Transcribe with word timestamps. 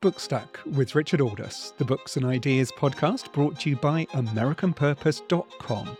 Bookstack 0.00 0.64
with 0.64 0.94
Richard 0.94 1.20
Aldous, 1.20 1.74
the 1.76 1.84
Books 1.84 2.16
and 2.16 2.24
Ideas 2.24 2.72
podcast 2.72 3.30
brought 3.34 3.60
to 3.60 3.68
you 3.68 3.76
by 3.76 4.06
AmericanPurpose.com. 4.06 5.96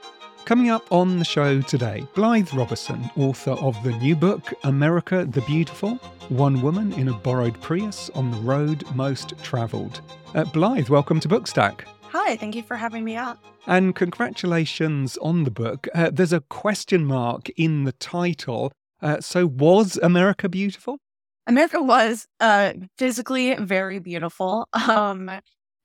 Coming 0.47 0.71
up 0.71 0.91
on 0.91 1.19
the 1.19 1.25
show 1.25 1.61
today, 1.61 2.07
Blythe 2.15 2.51
Roberson, 2.55 3.11
author 3.19 3.51
of 3.51 3.77
the 3.85 3.93
new 3.99 4.17
book, 4.17 4.55
America 4.65 5.27
the 5.27 5.43
Beautiful 5.43 5.97
One 6.31 6.63
Woman 6.63 6.95
in 6.95 7.09
a 7.09 7.13
Borrowed 7.13 7.61
Prius 7.61 8.09
on 8.15 8.31
the 8.31 8.39
Road 8.39 8.85
Most 8.95 9.35
Travelled. 9.43 10.01
Uh, 10.35 10.45
Blythe, 10.45 10.89
welcome 10.89 11.21
to 11.21 11.29
Bookstack. 11.29 11.83
Hi, 12.05 12.37
thank 12.37 12.55
you 12.55 12.63
for 12.63 12.77
having 12.77 13.05
me 13.05 13.19
on. 13.19 13.37
And 13.67 13.95
congratulations 13.95 15.19
on 15.19 15.45
the 15.45 15.51
book. 15.51 15.87
Uh, 15.95 16.09
there's 16.11 16.33
a 16.33 16.41
question 16.41 17.05
mark 17.05 17.51
in 17.51 17.85
the 17.85 17.93
title. 17.93 18.73
Uh, 19.03 19.21
so, 19.21 19.47
was 19.47 19.99
America 20.03 20.49
beautiful? 20.49 21.01
America 21.51 21.83
was 21.83 22.29
uh, 22.39 22.73
physically 22.97 23.57
very 23.57 23.99
beautiful. 23.99 24.69
Um, 24.73 25.29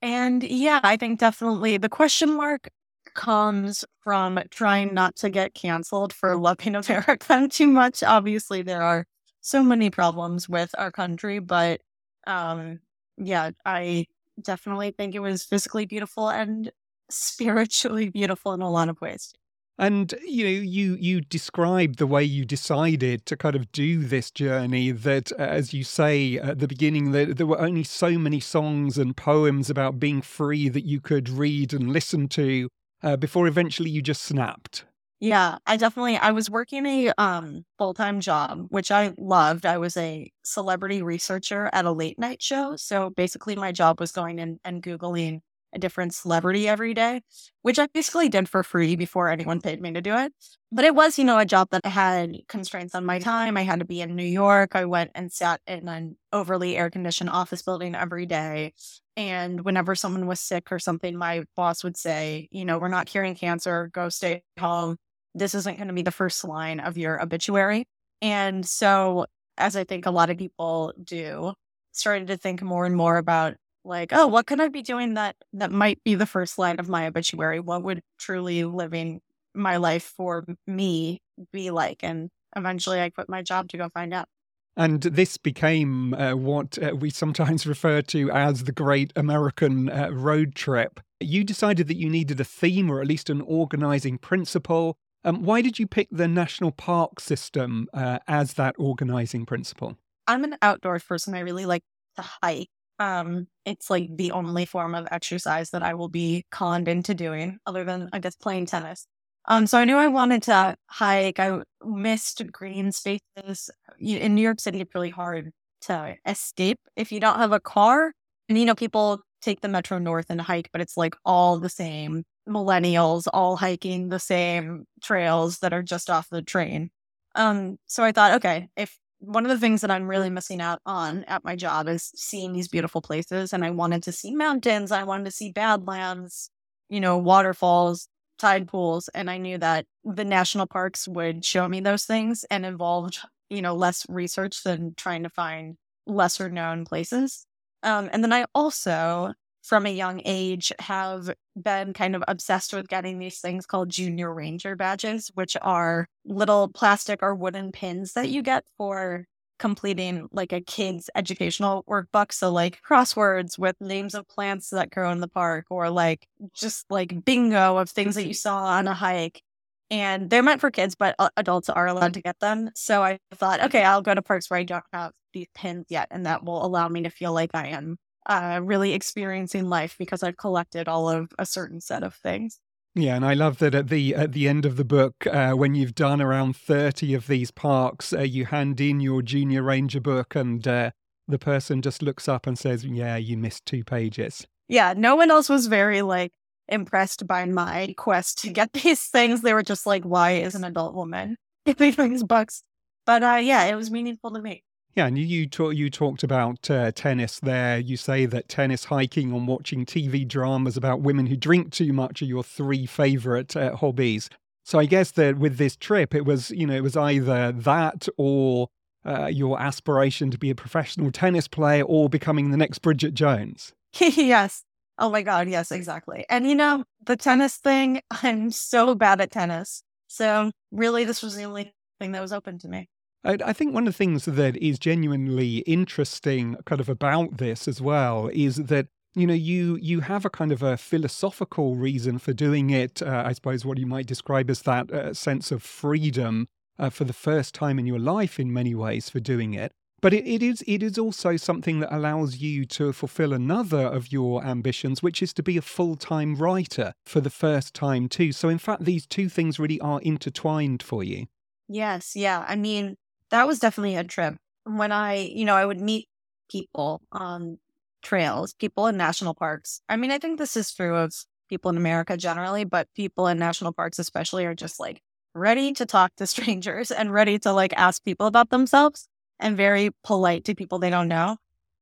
and 0.00 0.42
yeah, 0.44 0.78
I 0.84 0.96
think 0.96 1.18
definitely 1.18 1.76
the 1.76 1.88
question 1.88 2.36
mark 2.36 2.68
comes 3.14 3.84
from 4.00 4.38
trying 4.50 4.94
not 4.94 5.16
to 5.16 5.28
get 5.30 5.54
canceled 5.54 6.12
for 6.12 6.36
loving 6.36 6.76
America 6.88 7.48
too 7.50 7.66
much. 7.66 8.04
Obviously, 8.04 8.62
there 8.62 8.82
are 8.82 9.06
so 9.40 9.62
many 9.62 9.90
problems 9.90 10.48
with 10.48 10.72
our 10.78 10.92
country, 10.92 11.40
but 11.40 11.80
um, 12.28 12.78
yeah, 13.16 13.50
I 13.64 14.06
definitely 14.40 14.92
think 14.92 15.16
it 15.16 15.20
was 15.20 15.44
physically 15.44 15.86
beautiful 15.86 16.28
and 16.30 16.70
spiritually 17.10 18.08
beautiful 18.10 18.52
in 18.52 18.62
a 18.62 18.70
lot 18.70 18.88
of 18.88 19.00
ways. 19.00 19.32
And 19.78 20.14
you 20.24 20.44
know, 20.44 20.50
you 20.50 20.96
you 20.98 21.20
described 21.20 21.98
the 21.98 22.06
way 22.06 22.24
you 22.24 22.44
decided 22.46 23.26
to 23.26 23.36
kind 23.36 23.54
of 23.54 23.70
do 23.72 24.04
this 24.04 24.30
journey. 24.30 24.90
That, 24.90 25.32
uh, 25.32 25.42
as 25.42 25.74
you 25.74 25.84
say 25.84 26.38
at 26.38 26.60
the 26.60 26.68
beginning, 26.68 27.12
that 27.12 27.36
there 27.36 27.46
were 27.46 27.60
only 27.60 27.84
so 27.84 28.12
many 28.18 28.40
songs 28.40 28.96
and 28.96 29.16
poems 29.16 29.68
about 29.68 30.00
being 30.00 30.22
free 30.22 30.70
that 30.70 30.86
you 30.86 31.00
could 31.00 31.28
read 31.28 31.74
and 31.74 31.92
listen 31.92 32.28
to 32.28 32.68
uh, 33.02 33.16
before 33.16 33.46
eventually 33.46 33.90
you 33.90 34.00
just 34.00 34.22
snapped. 34.22 34.84
Yeah, 35.20 35.58
I 35.66 35.76
definitely 35.78 36.16
I 36.16 36.30
was 36.32 36.50
working 36.50 36.84
a 36.86 37.12
um 37.18 37.64
full-time 37.78 38.20
job, 38.20 38.66
which 38.68 38.90
I 38.90 39.14
loved. 39.18 39.64
I 39.66 39.78
was 39.78 39.96
a 39.96 40.30
celebrity 40.42 41.02
researcher 41.02 41.70
at 41.72 41.84
a 41.86 41.92
late 41.92 42.18
night 42.18 42.42
show. 42.42 42.76
So 42.76 43.10
basically 43.10 43.56
my 43.56 43.72
job 43.72 44.00
was 44.00 44.12
going 44.12 44.38
in 44.38 44.58
and 44.64 44.82
Googling 44.82 45.40
a 45.76 45.78
different 45.78 46.14
celebrity 46.14 46.66
every 46.68 46.94
day, 46.94 47.22
which 47.62 47.78
I 47.78 47.86
basically 47.86 48.28
did 48.28 48.48
for 48.48 48.62
free 48.64 48.96
before 48.96 49.28
anyone 49.28 49.60
paid 49.60 49.80
me 49.80 49.92
to 49.92 50.00
do 50.00 50.16
it. 50.16 50.32
But 50.72 50.84
it 50.84 50.94
was, 50.94 51.18
you 51.18 51.24
know, 51.24 51.38
a 51.38 51.44
job 51.44 51.68
that 51.70 51.86
had 51.86 52.36
constraints 52.48 52.94
on 52.94 53.04
my 53.04 53.20
time. 53.20 53.56
I 53.56 53.62
had 53.62 53.78
to 53.78 53.84
be 53.84 54.00
in 54.00 54.16
New 54.16 54.24
York. 54.24 54.74
I 54.74 54.86
went 54.86 55.12
and 55.14 55.30
sat 55.30 55.60
in 55.66 55.88
an 55.88 56.16
overly 56.32 56.76
air 56.76 56.90
conditioned 56.90 57.30
office 57.30 57.62
building 57.62 57.94
every 57.94 58.26
day. 58.26 58.72
And 59.16 59.64
whenever 59.64 59.94
someone 59.94 60.26
was 60.26 60.40
sick 60.40 60.72
or 60.72 60.78
something, 60.78 61.16
my 61.16 61.44
boss 61.54 61.84
would 61.84 61.96
say, 61.96 62.48
you 62.50 62.64
know, 62.64 62.78
we're 62.78 62.88
not 62.88 63.06
curing 63.06 63.36
cancer, 63.36 63.90
go 63.92 64.08
stay 64.08 64.42
home. 64.58 64.96
This 65.34 65.54
isn't 65.54 65.76
going 65.76 65.88
to 65.88 65.94
be 65.94 66.02
the 66.02 66.10
first 66.10 66.42
line 66.44 66.80
of 66.80 66.98
your 66.98 67.22
obituary. 67.22 67.84
And 68.22 68.66
so, 68.66 69.26
as 69.58 69.76
I 69.76 69.84
think 69.84 70.06
a 70.06 70.10
lot 70.10 70.30
of 70.30 70.38
people 70.38 70.92
do, 71.02 71.54
started 71.92 72.28
to 72.28 72.36
think 72.36 72.62
more 72.62 72.86
and 72.86 72.96
more 72.96 73.16
about 73.16 73.54
like, 73.86 74.12
oh, 74.12 74.26
what 74.26 74.46
could 74.46 74.60
I 74.60 74.68
be 74.68 74.82
doing 74.82 75.14
that 75.14 75.36
that 75.52 75.70
might 75.70 76.02
be 76.04 76.14
the 76.14 76.26
first 76.26 76.58
line 76.58 76.78
of 76.78 76.88
my 76.88 77.06
obituary? 77.06 77.60
What 77.60 77.82
would 77.82 78.02
truly 78.18 78.64
living 78.64 79.20
my 79.54 79.76
life 79.76 80.12
for 80.16 80.44
me 80.66 81.20
be 81.52 81.70
like? 81.70 82.00
And 82.02 82.30
eventually 82.54 83.00
I 83.00 83.10
quit 83.10 83.28
my 83.28 83.42
job 83.42 83.68
to 83.68 83.78
go 83.78 83.88
find 83.88 84.12
out. 84.12 84.28
And 84.76 85.02
this 85.02 85.38
became 85.38 86.12
uh, 86.12 86.34
what 86.34 86.78
uh, 86.82 86.94
we 86.94 87.08
sometimes 87.10 87.66
refer 87.66 88.02
to 88.02 88.30
as 88.30 88.64
the 88.64 88.72
Great 88.72 89.12
American 89.16 89.88
uh, 89.88 90.10
Road 90.12 90.54
Trip. 90.54 91.00
You 91.18 91.44
decided 91.44 91.88
that 91.88 91.96
you 91.96 92.10
needed 92.10 92.38
a 92.40 92.44
theme 92.44 92.90
or 92.90 93.00
at 93.00 93.06
least 93.06 93.30
an 93.30 93.40
organizing 93.40 94.18
principle. 94.18 94.98
Um, 95.24 95.42
why 95.42 95.62
did 95.62 95.78
you 95.78 95.86
pick 95.86 96.08
the 96.10 96.28
national 96.28 96.72
park 96.72 97.20
system 97.20 97.88
uh, 97.94 98.18
as 98.28 98.54
that 98.54 98.74
organizing 98.78 99.46
principle? 99.46 99.96
I'm 100.26 100.44
an 100.44 100.56
outdoors 100.60 101.04
person. 101.04 101.34
I 101.34 101.40
really 101.40 101.64
like 101.64 101.82
to 102.16 102.24
hike. 102.42 102.68
Um, 102.98 103.48
it's 103.64 103.90
like 103.90 104.16
the 104.16 104.32
only 104.32 104.64
form 104.64 104.94
of 104.94 105.06
exercise 105.10 105.70
that 105.70 105.82
I 105.82 105.94
will 105.94 106.08
be 106.08 106.44
conned 106.50 106.88
into 106.88 107.14
doing, 107.14 107.58
other 107.66 107.84
than 107.84 108.08
I 108.12 108.18
guess 108.20 108.36
playing 108.36 108.66
tennis. 108.66 109.06
Um, 109.46 109.66
so 109.66 109.78
I 109.78 109.84
knew 109.84 109.96
I 109.96 110.08
wanted 110.08 110.42
to 110.44 110.76
hike. 110.88 111.38
I 111.38 111.60
missed 111.84 112.50
green 112.52 112.92
spaces. 112.92 113.70
In 113.98 114.34
New 114.34 114.42
York 114.42 114.60
City, 114.60 114.80
it's 114.80 114.94
really 114.94 115.10
hard 115.10 115.52
to 115.82 116.16
escape 116.26 116.78
if 116.96 117.12
you 117.12 117.20
don't 117.20 117.38
have 117.38 117.52
a 117.52 117.60
car. 117.60 118.12
And 118.48 118.58
you 118.58 118.64
know, 118.64 118.74
people 118.74 119.20
take 119.42 119.60
the 119.60 119.68
Metro 119.68 119.98
North 119.98 120.26
and 120.30 120.40
hike, 120.40 120.70
but 120.72 120.80
it's 120.80 120.96
like 120.96 121.14
all 121.24 121.58
the 121.58 121.68
same 121.68 122.24
millennials 122.48 123.26
all 123.32 123.56
hiking 123.56 124.08
the 124.08 124.20
same 124.20 124.84
trails 125.02 125.58
that 125.58 125.72
are 125.72 125.82
just 125.82 126.08
off 126.10 126.28
the 126.30 126.42
train. 126.42 126.90
Um, 127.34 127.76
so 127.86 128.04
I 128.04 128.12
thought, 128.12 128.34
okay, 128.36 128.68
if 128.76 128.96
one 129.26 129.44
of 129.44 129.50
the 129.50 129.58
things 129.58 129.80
that 129.80 129.90
I'm 129.90 130.08
really 130.08 130.30
missing 130.30 130.60
out 130.60 130.80
on 130.86 131.24
at 131.24 131.44
my 131.44 131.56
job 131.56 131.88
is 131.88 132.12
seeing 132.14 132.52
these 132.52 132.68
beautiful 132.68 133.02
places. 133.02 133.52
And 133.52 133.64
I 133.64 133.70
wanted 133.70 134.02
to 134.04 134.12
see 134.12 134.34
mountains, 134.34 134.92
I 134.92 135.02
wanted 135.02 135.24
to 135.24 135.30
see 135.32 135.50
badlands, 135.50 136.50
you 136.88 137.00
know, 137.00 137.18
waterfalls, 137.18 138.08
tide 138.38 138.68
pools. 138.68 139.08
And 139.08 139.30
I 139.30 139.38
knew 139.38 139.58
that 139.58 139.86
the 140.04 140.24
national 140.24 140.66
parks 140.66 141.08
would 141.08 141.44
show 141.44 141.68
me 141.68 141.80
those 141.80 142.04
things 142.04 142.44
and 142.50 142.64
involved, 142.64 143.18
you 143.50 143.62
know, 143.62 143.74
less 143.74 144.06
research 144.08 144.62
than 144.62 144.94
trying 144.96 145.24
to 145.24 145.30
find 145.30 145.76
lesser 146.06 146.48
known 146.48 146.84
places. 146.84 147.46
Um, 147.82 148.08
and 148.12 148.22
then 148.22 148.32
I 148.32 148.46
also 148.54 149.32
from 149.66 149.84
a 149.84 149.90
young 149.90 150.22
age 150.24 150.72
have 150.78 151.28
been 151.60 151.92
kind 151.92 152.14
of 152.14 152.22
obsessed 152.28 152.72
with 152.72 152.86
getting 152.86 153.18
these 153.18 153.40
things 153.40 153.66
called 153.66 153.88
junior 153.88 154.32
ranger 154.32 154.76
badges, 154.76 155.28
which 155.34 155.56
are 155.60 156.06
little 156.24 156.68
plastic 156.68 157.20
or 157.20 157.34
wooden 157.34 157.72
pins 157.72 158.12
that 158.12 158.28
you 158.28 158.42
get 158.42 158.64
for 158.78 159.26
completing 159.58 160.28
like 160.30 160.52
a 160.52 160.60
kid's 160.60 161.10
educational 161.16 161.84
workbook. 161.90 162.32
So 162.32 162.52
like 162.52 162.80
crosswords 162.88 163.58
with 163.58 163.74
names 163.80 164.14
of 164.14 164.28
plants 164.28 164.70
that 164.70 164.90
grow 164.90 165.10
in 165.10 165.20
the 165.20 165.26
park 165.26 165.66
or 165.68 165.90
like 165.90 166.28
just 166.54 166.86
like 166.88 167.24
bingo 167.24 167.76
of 167.76 167.90
things 167.90 168.14
that 168.14 168.26
you 168.28 168.34
saw 168.34 168.66
on 168.66 168.86
a 168.86 168.94
hike. 168.94 169.42
And 169.90 170.30
they're 170.30 170.44
meant 170.44 170.60
for 170.60 170.70
kids, 170.70 170.94
but 170.94 171.16
adults 171.36 171.68
are 171.68 171.88
allowed 171.88 172.14
to 172.14 172.22
get 172.22 172.38
them. 172.38 172.70
So 172.76 173.02
I 173.02 173.18
thought, 173.34 173.62
okay, 173.64 173.82
I'll 173.82 174.02
go 174.02 174.14
to 174.14 174.22
parks 174.22 174.48
where 174.48 174.60
I 174.60 174.64
don't 174.64 174.84
have 174.92 175.10
these 175.32 175.48
pins 175.56 175.86
yet. 175.88 176.06
And 176.12 176.26
that 176.26 176.44
will 176.44 176.64
allow 176.64 176.88
me 176.88 177.02
to 177.02 177.10
feel 177.10 177.32
like 177.32 177.50
I 177.54 177.68
am 177.68 177.96
uh, 178.26 178.60
really 178.62 178.92
experiencing 178.92 179.68
life 179.68 179.96
because 179.98 180.22
I've 180.22 180.36
collected 180.36 180.88
all 180.88 181.08
of 181.08 181.32
a 181.38 181.46
certain 181.46 181.80
set 181.80 182.02
of 182.02 182.14
things. 182.14 182.60
Yeah, 182.94 183.16
and 183.16 183.26
I 183.26 183.34
love 183.34 183.58
that 183.58 183.74
at 183.74 183.88
the 183.88 184.14
at 184.14 184.32
the 184.32 184.48
end 184.48 184.64
of 184.64 184.76
the 184.76 184.84
book, 184.84 185.26
uh, 185.26 185.52
when 185.52 185.74
you've 185.74 185.94
done 185.94 186.22
around 186.22 186.56
thirty 186.56 187.12
of 187.12 187.26
these 187.26 187.50
parks, 187.50 188.14
uh, 188.14 188.20
you 188.20 188.46
hand 188.46 188.80
in 188.80 189.00
your 189.00 189.20
junior 189.20 189.62
ranger 189.62 190.00
book, 190.00 190.34
and 190.34 190.66
uh, 190.66 190.92
the 191.28 191.38
person 191.38 191.82
just 191.82 192.02
looks 192.02 192.26
up 192.26 192.46
and 192.46 192.58
says, 192.58 192.86
"Yeah, 192.86 193.16
you 193.16 193.36
missed 193.36 193.66
two 193.66 193.84
pages." 193.84 194.46
Yeah, 194.68 194.94
no 194.96 195.14
one 195.14 195.30
else 195.30 195.50
was 195.50 195.66
very 195.66 196.00
like 196.00 196.32
impressed 196.68 197.26
by 197.26 197.44
my 197.44 197.94
quest 197.98 198.38
to 198.38 198.50
get 198.50 198.72
these 198.82 199.04
things. 199.04 199.42
They 199.42 199.52
were 199.52 199.62
just 199.62 199.84
like, 199.84 200.04
"Why 200.04 200.32
is 200.32 200.54
an 200.54 200.64
adult 200.64 200.94
woman 200.94 201.36
giving 201.66 202.10
these 202.10 202.24
books?" 202.24 202.62
But 203.04 203.22
uh, 203.22 203.40
yeah, 203.42 203.64
it 203.64 203.74
was 203.74 203.90
meaningful 203.90 204.30
to 204.32 204.40
me. 204.40 204.64
Yeah, 204.96 205.08
and 205.08 205.18
you 205.18 205.46
talk, 205.46 205.74
you 205.74 205.90
talked 205.90 206.22
about 206.22 206.70
uh, 206.70 206.90
tennis 206.90 207.38
there. 207.40 207.78
You 207.78 207.98
say 207.98 208.24
that 208.24 208.48
tennis, 208.48 208.86
hiking, 208.86 209.30
and 209.30 209.46
watching 209.46 209.84
TV 209.84 210.26
dramas 210.26 210.78
about 210.78 211.02
women 211.02 211.26
who 211.26 211.36
drink 211.36 211.70
too 211.70 211.92
much 211.92 212.22
are 212.22 212.24
your 212.24 212.42
three 212.42 212.86
favorite 212.86 213.54
uh, 213.54 213.76
hobbies. 213.76 214.30
So 214.64 214.78
I 214.78 214.86
guess 214.86 215.10
that 215.12 215.36
with 215.36 215.58
this 215.58 215.76
trip, 215.76 216.14
it 216.14 216.24
was 216.24 216.50
you 216.50 216.66
know 216.66 216.74
it 216.74 216.82
was 216.82 216.96
either 216.96 217.52
that 217.52 218.08
or 218.16 218.68
uh, 219.04 219.26
your 219.26 219.60
aspiration 219.60 220.30
to 220.30 220.38
be 220.38 220.48
a 220.48 220.54
professional 220.54 221.12
tennis 221.12 221.46
player 221.46 221.84
or 221.84 222.08
becoming 222.08 222.50
the 222.50 222.56
next 222.56 222.78
Bridget 222.78 223.12
Jones. 223.12 223.74
yes. 224.00 224.64
Oh 224.98 225.10
my 225.10 225.20
God. 225.20 225.46
Yes, 225.46 225.70
exactly. 225.72 226.24
And 226.30 226.48
you 226.48 226.54
know 226.54 226.84
the 227.04 227.16
tennis 227.16 227.58
thing. 227.58 228.00
I'm 228.22 228.50
so 228.50 228.94
bad 228.94 229.20
at 229.20 229.30
tennis. 229.30 229.82
So 230.06 230.52
really, 230.72 231.04
this 231.04 231.22
was 231.22 231.36
the 231.36 231.44
only 231.44 231.74
thing 232.00 232.12
that 232.12 232.22
was 232.22 232.32
open 232.32 232.58
to 232.60 232.68
me. 232.68 232.88
I 233.26 233.52
think 233.52 233.74
one 233.74 233.86
of 233.86 233.92
the 233.92 233.96
things 233.96 234.24
that 234.24 234.56
is 234.56 234.78
genuinely 234.78 235.58
interesting, 235.58 236.56
kind 236.64 236.80
of 236.80 236.88
about 236.88 237.38
this 237.38 237.66
as 237.66 237.80
well, 237.80 238.30
is 238.32 238.56
that 238.56 238.86
you 239.14 239.26
know 239.26 239.34
you 239.34 239.76
you 239.76 240.00
have 240.00 240.24
a 240.24 240.30
kind 240.30 240.52
of 240.52 240.62
a 240.62 240.76
philosophical 240.76 241.74
reason 241.74 242.18
for 242.18 242.32
doing 242.32 242.70
it. 242.70 243.02
Uh, 243.02 243.24
I 243.26 243.32
suppose 243.32 243.64
what 243.64 243.78
you 243.78 243.86
might 243.86 244.06
describe 244.06 244.48
as 244.50 244.62
that 244.62 244.90
uh, 244.92 245.12
sense 245.12 245.50
of 245.50 245.62
freedom 245.62 246.46
uh, 246.78 246.90
for 246.90 247.04
the 247.04 247.12
first 247.12 247.54
time 247.54 247.78
in 247.78 247.86
your 247.86 247.98
life, 247.98 248.38
in 248.38 248.52
many 248.52 248.74
ways, 248.74 249.10
for 249.10 249.20
doing 249.20 249.54
it. 249.54 249.72
But 250.02 250.12
it, 250.12 250.26
it 250.26 250.42
is 250.42 250.62
it 250.66 250.82
is 250.82 250.98
also 250.98 251.36
something 251.36 251.80
that 251.80 251.94
allows 251.94 252.36
you 252.36 252.64
to 252.66 252.92
fulfill 252.92 253.32
another 253.32 253.86
of 253.86 254.12
your 254.12 254.44
ambitions, 254.44 255.02
which 255.02 255.22
is 255.22 255.32
to 255.34 255.42
be 255.42 255.56
a 255.56 255.62
full 255.62 255.96
time 255.96 256.36
writer 256.36 256.92
for 257.04 257.20
the 257.20 257.30
first 257.30 257.74
time 257.74 258.08
too. 258.08 258.30
So 258.32 258.48
in 258.48 258.58
fact, 258.58 258.84
these 258.84 259.06
two 259.06 259.28
things 259.28 259.58
really 259.58 259.80
are 259.80 260.00
intertwined 260.02 260.82
for 260.82 261.02
you. 261.02 261.26
Yes, 261.68 262.14
yeah. 262.14 262.44
I 262.46 262.54
mean, 262.54 262.96
that 263.30 263.46
was 263.46 263.58
definitely 263.58 263.96
a 263.96 264.04
trip 264.04 264.36
when 264.64 264.92
I, 264.92 265.14
you 265.14 265.44
know, 265.44 265.54
I 265.54 265.64
would 265.64 265.80
meet 265.80 266.08
people 266.50 267.00
on 267.12 267.58
trails, 268.02 268.54
people 268.54 268.86
in 268.86 268.96
national 268.96 269.34
parks. 269.34 269.80
I 269.88 269.96
mean, 269.96 270.10
I 270.10 270.18
think 270.18 270.38
this 270.38 270.56
is 270.56 270.72
true 270.72 270.96
of 270.96 271.14
people 271.48 271.70
in 271.70 271.76
America 271.76 272.16
generally, 272.16 272.64
but 272.64 272.88
people 272.94 273.26
in 273.28 273.38
national 273.38 273.72
parks 273.72 273.98
especially 273.98 274.44
are 274.44 274.54
just 274.54 274.80
like 274.80 275.00
ready 275.34 275.72
to 275.74 275.86
talk 275.86 276.14
to 276.16 276.26
strangers 276.26 276.90
and 276.90 277.12
ready 277.12 277.38
to 277.40 277.52
like 277.52 277.72
ask 277.76 278.04
people 278.04 278.26
about 278.26 278.50
themselves 278.50 279.08
and 279.38 279.56
very 279.56 279.90
polite 280.02 280.44
to 280.44 280.54
people 280.54 280.78
they 280.78 280.90
don't 280.90 281.08
know. 281.08 281.36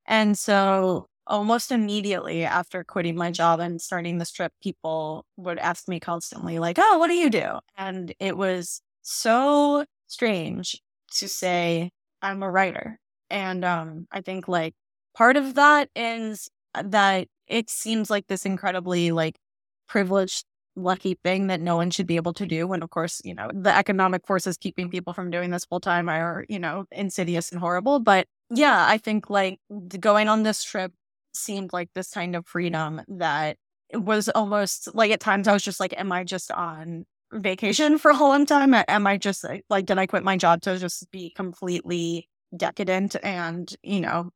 And 0.06 0.38
so 0.38 1.06
almost 1.26 1.72
immediately 1.72 2.44
after 2.44 2.84
quitting 2.84 3.16
my 3.16 3.30
job 3.30 3.60
and 3.60 3.80
starting 3.80 4.18
this 4.18 4.30
trip, 4.30 4.52
people 4.62 5.24
would 5.36 5.58
ask 5.58 5.88
me 5.88 5.98
constantly, 5.98 6.58
like, 6.58 6.78
oh, 6.78 6.98
what 6.98 7.08
do 7.08 7.14
you 7.14 7.30
do? 7.30 7.58
And 7.76 8.14
it 8.20 8.36
was 8.36 8.82
so 9.02 9.86
strange 10.06 10.80
to 11.14 11.28
say, 11.28 11.90
I'm 12.22 12.42
a 12.42 12.50
writer. 12.50 12.98
And 13.30 13.64
um, 13.64 14.06
I 14.12 14.20
think 14.20 14.48
like 14.48 14.74
part 15.14 15.36
of 15.36 15.54
that 15.54 15.88
is 15.94 16.48
that 16.74 17.28
it 17.46 17.70
seems 17.70 18.10
like 18.10 18.26
this 18.26 18.46
incredibly 18.46 19.12
like 19.12 19.36
privileged 19.88 20.44
lucky 20.76 21.16
thing 21.22 21.46
that 21.46 21.60
no 21.60 21.76
one 21.76 21.90
should 21.90 22.06
be 22.06 22.16
able 22.16 22.32
to 22.32 22.46
do 22.46 22.66
when 22.66 22.82
of 22.82 22.90
course 22.90 23.20
you 23.24 23.32
know 23.32 23.48
the 23.54 23.74
economic 23.74 24.26
forces 24.26 24.56
keeping 24.56 24.90
people 24.90 25.12
from 25.12 25.30
doing 25.30 25.50
this 25.50 25.64
full 25.64 25.78
time 25.78 26.08
are 26.08 26.44
you 26.48 26.58
know 26.58 26.84
insidious 26.90 27.52
and 27.52 27.60
horrible 27.60 28.00
but 28.00 28.26
yeah 28.50 28.84
i 28.88 28.98
think 28.98 29.30
like 29.30 29.60
going 30.00 30.26
on 30.28 30.42
this 30.42 30.64
trip 30.64 30.92
seemed 31.32 31.72
like 31.72 31.88
this 31.94 32.10
kind 32.10 32.34
of 32.34 32.44
freedom 32.44 33.00
that 33.06 33.56
was 33.92 34.28
almost 34.30 34.92
like 34.96 35.12
at 35.12 35.20
times 35.20 35.46
i 35.46 35.52
was 35.52 35.62
just 35.62 35.78
like 35.78 35.94
am 35.96 36.10
i 36.10 36.24
just 36.24 36.50
on 36.50 37.04
vacation 37.34 37.98
for 37.98 38.10
a 38.10 38.16
long 38.18 38.46
time 38.46 38.74
am 38.74 39.06
i 39.06 39.16
just 39.16 39.44
like 39.68 39.86
did 39.86 39.98
i 39.98 40.06
quit 40.06 40.22
my 40.24 40.36
job 40.36 40.60
to 40.62 40.78
just 40.78 41.10
be 41.10 41.30
completely 41.36 42.28
decadent 42.56 43.16
and 43.22 43.74
you 43.82 44.00
know 44.00 44.30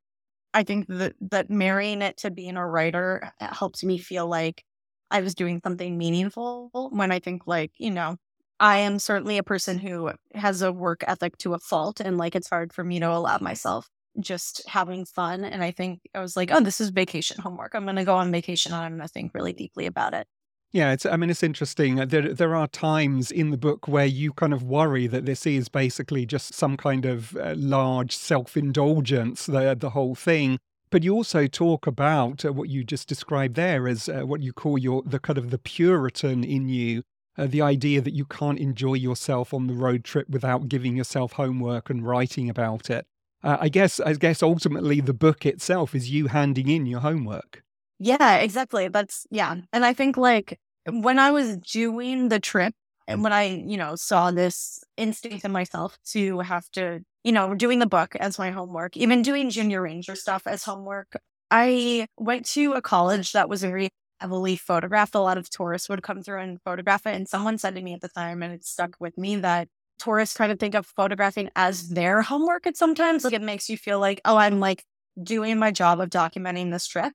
i 0.53 0.63
think 0.63 0.87
that 0.87 1.13
that 1.21 1.49
marrying 1.49 2.01
it 2.01 2.17
to 2.17 2.31
being 2.31 2.57
a 2.57 2.67
writer 2.67 3.31
uh, 3.41 3.53
helps 3.53 3.83
me 3.83 3.97
feel 3.97 4.27
like 4.27 4.63
I 5.11 5.21
was 5.21 5.35
doing 5.35 5.59
something 5.63 5.97
meaningful 5.97 6.69
when 6.91 7.11
I 7.11 7.19
think 7.19 7.47
like, 7.47 7.71
you 7.77 7.91
know, 7.91 8.17
I 8.59 8.79
am 8.79 8.99
certainly 8.99 9.37
a 9.37 9.43
person 9.43 9.79
who 9.79 10.11
has 10.35 10.61
a 10.61 10.71
work 10.71 11.03
ethic 11.07 11.37
to 11.39 11.53
a 11.53 11.59
fault 11.59 11.99
and 11.99 12.17
like 12.17 12.35
it's 12.35 12.49
hard 12.49 12.73
for 12.73 12.83
me 12.83 12.99
to 12.99 13.09
allow 13.09 13.37
myself 13.39 13.87
just 14.19 14.67
having 14.67 15.05
fun. 15.05 15.43
And 15.45 15.63
I 15.63 15.71
think 15.71 16.01
I 16.13 16.19
was 16.19 16.35
like, 16.35 16.51
oh, 16.51 16.59
this 16.61 16.81
is 16.81 16.89
vacation 16.89 17.41
homework. 17.41 17.73
I'm 17.73 17.85
going 17.85 17.95
to 17.95 18.03
go 18.03 18.15
on 18.15 18.31
vacation 18.31 18.73
and 18.73 18.81
I'm 18.83 18.97
going 18.97 19.07
to 19.07 19.07
think 19.07 19.33
really 19.33 19.53
deeply 19.53 19.85
about 19.85 20.13
it. 20.13 20.27
Yeah, 20.71 20.91
it's. 20.91 21.05
I 21.05 21.17
mean, 21.17 21.31
it's 21.31 21.41
interesting. 21.41 21.95
There, 21.95 22.33
there 22.33 22.55
are 22.55 22.67
times 22.67 23.31
in 23.31 23.49
the 23.49 23.57
book 23.57 23.87
where 23.87 24.05
you 24.05 24.33
kind 24.33 24.53
of 24.53 24.61
worry 24.61 25.07
that 25.07 25.25
this 25.25 25.47
is 25.47 25.67
basically 25.67 26.27
just 26.27 26.53
some 26.53 26.77
kind 26.77 27.05
of 27.05 27.35
uh, 27.37 27.55
large 27.57 28.15
self-indulgence. 28.15 29.47
The 29.47 29.75
the 29.75 29.91
whole 29.91 30.13
thing, 30.13 30.59
but 30.91 31.03
you 31.03 31.15
also 31.15 31.47
talk 31.47 31.87
about 31.87 32.45
uh, 32.45 32.53
what 32.53 32.69
you 32.69 32.83
just 32.83 33.07
described 33.07 33.55
there 33.55 33.87
as 33.87 34.07
uh, 34.07 34.21
what 34.21 34.41
you 34.41 34.53
call 34.53 34.77
your 34.77 35.01
the 35.03 35.19
kind 35.19 35.39
of 35.39 35.49
the 35.49 35.57
Puritan 35.57 36.43
in 36.43 36.69
you, 36.69 37.01
uh, 37.35 37.47
the 37.47 37.63
idea 37.63 37.99
that 38.01 38.13
you 38.13 38.25
can't 38.25 38.59
enjoy 38.59 38.93
yourself 38.93 39.55
on 39.55 39.65
the 39.65 39.73
road 39.73 40.03
trip 40.03 40.29
without 40.29 40.69
giving 40.69 40.95
yourself 40.95 41.33
homework 41.33 41.89
and 41.89 42.05
writing 42.05 42.47
about 42.47 42.91
it. 42.91 43.07
Uh, 43.43 43.57
I 43.59 43.69
guess 43.69 43.99
I 43.99 44.13
guess 44.13 44.43
ultimately 44.43 45.01
the 45.01 45.13
book 45.15 45.47
itself 45.47 45.95
is 45.95 46.11
you 46.11 46.27
handing 46.27 46.67
in 46.67 46.85
your 46.85 46.99
homework. 46.99 47.63
Yeah, 47.99 48.37
exactly. 48.37 48.87
That's 48.87 49.25
yeah, 49.29 49.55
and 49.73 49.85
I 49.85 49.93
think 49.93 50.15
like 50.17 50.57
when 50.89 51.19
I 51.19 51.31
was 51.31 51.57
doing 51.57 52.29
the 52.29 52.39
trip 52.39 52.73
and 53.07 53.23
when 53.23 53.33
I 53.33 53.43
you 53.43 53.77
know 53.77 53.95
saw 53.95 54.31
this 54.31 54.83
instinct 54.97 55.43
in 55.45 55.51
myself 55.51 55.97
to 56.11 56.39
have 56.39 56.69
to 56.71 57.01
you 57.25 57.33
know, 57.33 57.53
doing 57.53 57.79
the 57.79 57.85
book 57.85 58.15
as 58.15 58.39
my 58.39 58.49
homework, 58.49 58.95
even 58.95 59.21
doing 59.21 59.49
junior 59.49 59.81
ranger 59.81 60.15
stuff 60.15 60.43
as 60.47 60.63
homework. 60.63 61.17
I 61.51 62.07
went 62.17 62.45
to 62.51 62.73
a 62.73 62.81
college 62.81 63.33
that 63.33 63.49
was 63.49 63.61
very 63.61 63.89
heavily 64.21 64.55
photographed. 64.55 65.15
A 65.15 65.19
lot 65.19 65.37
of 65.37 65.49
tourists 65.49 65.89
would 65.89 66.01
come 66.01 66.23
through 66.23 66.39
and 66.39 66.61
photograph 66.61 67.05
it. 67.05 67.15
And 67.15 67.27
someone 67.27 67.57
said 67.57 67.75
to 67.75 67.81
me 67.81 67.93
at 67.93 67.99
the 68.01 68.07
time, 68.07 68.41
and 68.41 68.53
it 68.53 68.63
stuck 68.63 68.95
with 69.01 69.17
me, 69.17 69.35
that 69.37 69.67
tourists 69.99 70.37
kind 70.37 70.49
of 70.51 70.59
think 70.59 70.75
of 70.75 70.85
photographing 70.85 71.49
as 71.57 71.89
their 71.89 72.21
homework 72.21 72.65
at 72.65 72.77
sometimes. 72.77 73.25
Like 73.25 73.33
it 73.33 73.41
makes 73.41 73.69
you 73.69 73.77
feel 73.77 73.99
like, 73.99 74.21
oh, 74.23 74.37
I'm 74.37 74.61
like 74.61 74.85
doing 75.21 75.59
my 75.59 75.71
job 75.71 75.99
of 75.99 76.09
documenting 76.09 76.71
this 76.71 76.87
trip. 76.87 77.11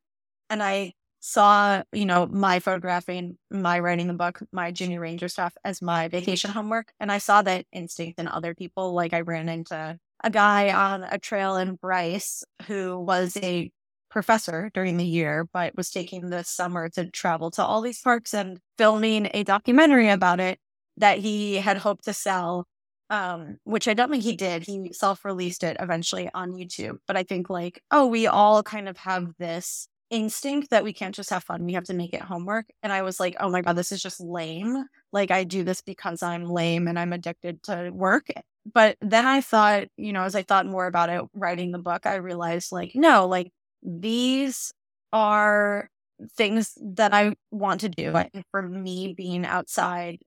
And 0.51 0.63
I 0.63 0.93
saw, 1.27 1.83
you 1.91 2.05
know, 2.05 2.27
my 2.27 2.59
photographing, 2.59 3.39
my 3.51 3.79
writing 3.79 4.09
the 4.09 4.13
book, 4.13 4.41
my 4.53 4.71
junior 4.71 5.01
ranger 5.01 5.27
stuff 5.29 5.55
as 5.65 5.81
my 5.81 6.07
vacation 6.09 6.51
homework. 6.51 6.93
And 7.01 7.11
I 7.11 7.17
saw 7.17 7.41
that 7.41 7.65
instinct 7.73 8.21
in 8.21 8.29
other 8.29 8.55
people. 8.55 8.93
Like 8.93 9.15
I 9.15 9.23
ran 9.23 9.49
into 9.49 9.99
a 10.23 10.31
guy 10.31 10.71
on 10.71 11.03
a 11.03 11.19
trail 11.19 11.57
in 11.57 11.77
Bryce 11.77 12.45
who 12.67 12.99
was 12.99 13.39
a 13.39 13.71
professor 14.11 14.71
during 14.75 14.99
the 14.99 15.05
year, 15.07 15.49
but 15.51 15.75
was 15.75 15.91
taking 15.91 16.29
the 16.29 16.45
summer 16.45 16.91
to 16.91 17.11
travel 17.11 17.51
to 17.53 17.65
all 17.65 17.81
these 17.81 18.03
parks 18.03 18.35
and 18.35 18.59
filming 18.77 19.31
a 19.33 19.45
documentary 19.45 20.11
about 20.11 20.41
it 20.41 20.59
that 20.99 21.19
he 21.19 21.57
had 21.57 21.79
hoped 21.79 22.05
to 22.05 22.13
sell. 22.13 22.67
Um, 23.11 23.59
which 23.65 23.87
I 23.87 23.93
don't 23.93 24.11
think 24.11 24.25
he 24.25 24.35
did. 24.35 24.65
He 24.65 24.91
self 24.93 25.27
released 25.27 25.63
it 25.63 25.77
eventually 25.79 26.31
on 26.33 26.53
YouTube. 26.53 26.97
But 27.07 27.19
I 27.19 27.23
think, 27.23 27.51
like, 27.51 27.83
oh, 27.91 28.07
we 28.07 28.27
all 28.27 28.63
kind 28.63 28.89
of 28.89 28.97
have 28.97 29.29
this 29.39 29.89
instinct 30.11 30.71
that 30.71 30.85
we 30.85 30.93
can't 30.93 31.15
just 31.15 31.31
have 31.31 31.45
fun. 31.45 31.65
We 31.65 31.73
have 31.73 31.85
to 31.85 31.95
make 31.95 32.15
it 32.15 32.23
homework. 32.23 32.67
And 32.83 32.93
I 32.93 33.03
was 33.03 33.19
like, 33.19 33.37
oh 33.41 33.51
my 33.51 33.63
God, 33.63 33.77
this 33.77 33.93
is 33.93 34.03
just 34.03 34.21
lame. 34.21 34.85
Like 35.13 35.31
I 35.31 35.45
do 35.45 35.65
this 35.65 35.81
because 35.81 36.23
I'm 36.23 36.45
lame 36.45 36.87
and 36.89 36.99
I'm 36.99 37.13
addicted 37.13 37.63
to 37.65 37.91
work. 37.93 38.29
But 38.73 38.97
then 39.01 39.27
I 39.27 39.41
thought, 39.41 39.89
you 39.97 40.13
know, 40.13 40.23
as 40.23 40.35
I 40.35 40.43
thought 40.43 40.67
more 40.67 40.87
about 40.87 41.11
it, 41.11 41.23
writing 41.35 41.73
the 41.73 41.79
book, 41.79 42.07
I 42.07 42.17
realized 42.17 42.73
like, 42.73 42.93
no, 42.95 43.27
like 43.27 43.51
these 43.83 44.73
are 45.13 45.89
things 46.37 46.77
that 46.81 47.13
I 47.13 47.35
want 47.51 47.81
to 47.81 47.89
do. 47.89 48.15
And 48.15 48.45
for 48.51 48.63
me, 48.63 49.15
being 49.17 49.45
outside, 49.45 50.19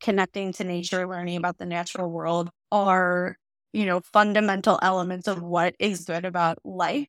connecting 0.00 0.52
to 0.54 0.64
nature, 0.64 1.06
learning 1.06 1.36
about 1.36 1.58
the 1.58 1.66
natural 1.66 2.10
world 2.10 2.50
are, 2.70 3.36
you 3.72 3.86
know, 3.86 4.00
fundamental 4.00 4.78
elements 4.82 5.28
of 5.28 5.42
what 5.42 5.74
is 5.78 6.04
good 6.04 6.24
about 6.24 6.58
life. 6.64 7.08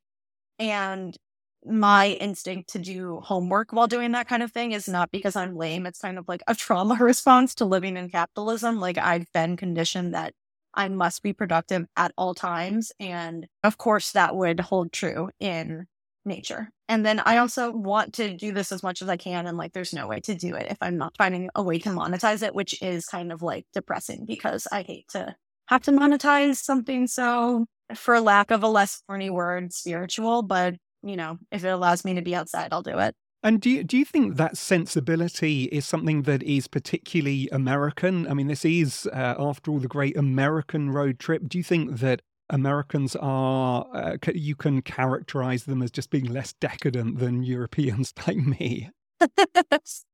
And 0.58 1.16
my 1.66 2.10
instinct 2.22 2.70
to 2.70 2.80
do 2.80 3.20
homework 3.22 3.72
while 3.72 3.88
doing 3.88 4.12
that 4.14 4.28
kind 4.28 4.44
of 4.44 4.52
thing 4.52 4.72
is 4.72 4.88
not 4.88 5.12
because 5.12 5.36
I'm 5.36 5.56
lame. 5.56 5.86
It's 5.86 6.00
kind 6.00 6.18
of 6.18 6.28
like 6.28 6.42
a 6.48 6.56
trauma 6.56 6.96
response 6.96 7.56
to 7.56 7.66
living 7.66 7.98
in 7.98 8.10
capitalism. 8.10 8.80
Like 8.80 8.98
I've 8.98 9.32
been 9.34 9.58
conditioned 9.58 10.14
that 10.14 10.34
I 10.74 10.88
must 10.88 11.24
be 11.24 11.34
productive 11.34 11.86
at 11.98 12.14
all 12.18 12.34
times. 12.34 12.92
And 13.00 13.48
of 13.64 13.78
course, 13.78 14.12
that 14.12 14.36
would 14.36 14.60
hold 14.60 14.92
true 14.92 15.30
in 15.40 15.88
nature. 16.26 16.70
And 16.88 17.06
then 17.06 17.20
I 17.20 17.38
also 17.38 17.72
want 17.72 18.14
to 18.16 18.36
do 18.36 18.52
this 18.52 18.72
as 18.72 18.84
much 18.84 19.02
as 19.02 19.10
I 19.10 19.18
can. 19.18 19.48
And 19.48 19.58
like, 19.58 19.74
there's 19.74 19.94
no 19.94 20.08
way 20.08 20.20
to 20.22 20.36
do 20.36 20.56
it 20.56 20.68
if 20.70 20.78
I'm 20.82 20.98
not 20.98 21.18
finding 21.18 21.50
a 21.56 21.64
way 21.64 21.80
to 21.80 21.90
monetize 21.90 22.44
it, 22.44 22.56
which 22.56 22.82
is 22.82 23.06
kind 23.06 23.32
of 23.32 23.42
like 23.42 23.66
depressing 23.74 24.26
because 24.26 24.68
I 24.72 24.84
hate 24.84 25.08
to 25.10 25.36
have 25.68 25.84
to 25.84 25.92
monetize 25.92 26.58
something 26.58 27.08
so, 27.08 27.66
for 27.96 28.20
lack 28.20 28.52
of 28.52 28.64
a 28.64 28.68
less 28.68 29.02
corny 29.08 29.30
word, 29.30 29.74
spiritual. 29.74 30.42
But 30.42 30.76
you 31.04 31.16
know, 31.16 31.38
if 31.52 31.64
it 31.64 31.70
allows 31.70 32.06
me 32.06 32.14
to 32.16 32.22
be 32.22 32.36
outside, 32.36 32.70
I'll 32.72 32.82
do 32.82 32.98
it. 33.00 33.16
And 33.42 33.62
do 33.62 33.70
you, 33.70 33.84
do 33.86 33.98
you 33.98 34.04
think 34.04 34.36
that 34.36 34.58
sensibility 34.58 35.64
is 35.66 35.86
something 35.86 36.24
that 36.24 36.44
is 36.44 36.68
particularly 36.68 37.48
American? 37.52 38.28
I 38.28 38.34
mean, 38.34 38.48
this 38.48 38.66
is, 38.66 39.08
uh, 39.14 39.36
after 39.40 39.72
all, 39.72 39.80
the 39.80 39.88
great 39.88 40.18
American 40.18 40.90
road 40.90 41.20
trip. 41.20 41.48
Do 41.48 41.58
you 41.58 41.64
think 41.64 42.00
that 42.00 42.22
Americans 42.50 43.16
are, 43.16 43.88
uh, 43.94 44.18
you 44.34 44.56
can 44.56 44.82
characterize 44.82 45.64
them 45.64 45.82
as 45.82 45.90
just 45.90 46.10
being 46.10 46.26
less 46.26 46.52
decadent 46.54 47.20
than 47.20 47.44
Europeans 47.44 48.14
like 48.28 48.38
me? 48.38 48.90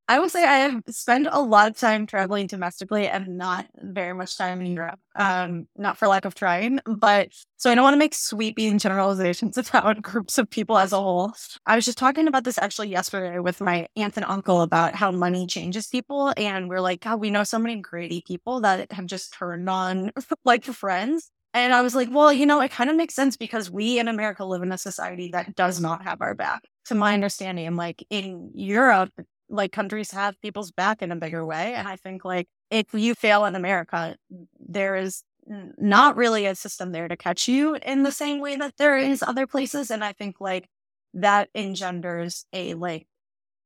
I 0.07 0.19
will 0.19 0.29
say 0.29 0.43
I 0.43 0.57
have 0.57 0.83
spent 0.89 1.27
a 1.31 1.41
lot 1.41 1.67
of 1.67 1.77
time 1.77 2.05
traveling 2.05 2.45
domestically 2.45 3.07
and 3.07 3.39
not 3.39 3.65
very 3.75 4.13
much 4.13 4.37
time 4.37 4.61
in 4.61 4.67
Europe. 4.75 4.99
Um, 5.15 5.67
not 5.75 5.97
for 5.97 6.07
lack 6.07 6.25
of 6.25 6.35
trying, 6.35 6.79
but 6.85 7.29
so 7.57 7.71
I 7.71 7.75
don't 7.75 7.83
want 7.83 7.95
to 7.95 7.99
make 7.99 8.13
sweeping 8.13 8.77
generalizations 8.77 9.57
about 9.69 10.03
groups 10.03 10.37
of 10.37 10.47
people 10.49 10.77
as 10.77 10.93
a 10.93 10.97
whole. 10.97 11.33
I 11.65 11.75
was 11.75 11.85
just 11.85 11.97
talking 11.97 12.27
about 12.27 12.43
this 12.43 12.59
actually 12.59 12.89
yesterday 12.89 13.39
with 13.39 13.61
my 13.61 13.87
aunt 13.95 14.15
and 14.15 14.25
uncle 14.25 14.61
about 14.61 14.93
how 14.93 15.09
money 15.09 15.47
changes 15.47 15.87
people. 15.87 16.33
And 16.37 16.69
we're 16.69 16.81
like, 16.81 17.01
God, 17.01 17.19
we 17.19 17.31
know 17.31 17.43
so 17.43 17.57
many 17.57 17.77
greedy 17.81 18.21
people 18.27 18.61
that 18.61 18.91
have 18.91 19.07
just 19.07 19.33
turned 19.33 19.67
on 19.69 20.11
like 20.45 20.65
friends. 20.65 21.31
And 21.55 21.73
I 21.73 21.81
was 21.81 21.95
like, 21.95 22.09
well, 22.11 22.33
you 22.33 22.45
know, 22.45 22.59
it 22.59 22.69
kind 22.71 22.89
of 22.89 22.97
makes 22.97 23.15
sense 23.15 23.37
because 23.37 23.71
we 23.71 23.97
in 23.97 24.09
America 24.09 24.43
live 24.43 24.61
in 24.61 24.73
a 24.73 24.77
society 24.77 25.29
that 25.31 25.55
does 25.55 25.79
not 25.79 26.03
have 26.03 26.21
our 26.21 26.35
back. 26.35 26.63
To 26.87 26.95
my 26.95 27.13
understanding, 27.13 27.65
and 27.65 27.77
like 27.77 28.05
in 28.09 28.51
Europe, 28.53 29.09
like 29.49 29.71
countries 29.71 30.11
have 30.11 30.39
people's 30.41 30.71
back 30.71 31.01
in 31.01 31.13
a 31.13 31.15
bigger 31.15 31.45
way. 31.45 31.73
And 31.73 31.87
I 31.87 31.95
think 31.95 32.25
like 32.25 32.47
if 32.69 32.87
you 32.93 33.15
fail 33.15 33.45
in 33.45 33.55
America, 33.55 34.17
there 34.59 34.97
is 34.97 35.23
not 35.47 36.17
really 36.17 36.45
a 36.45 36.55
system 36.55 36.91
there 36.91 37.07
to 37.07 37.15
catch 37.15 37.47
you 37.47 37.75
in 37.75 38.03
the 38.03 38.11
same 38.11 38.41
way 38.41 38.57
that 38.57 38.73
there 38.77 38.97
is 38.97 39.23
other 39.23 39.47
places. 39.47 39.89
And 39.89 40.03
I 40.03 40.11
think 40.11 40.41
like 40.41 40.67
that 41.13 41.49
engenders 41.55 42.45
a 42.51 42.73
like 42.73 43.07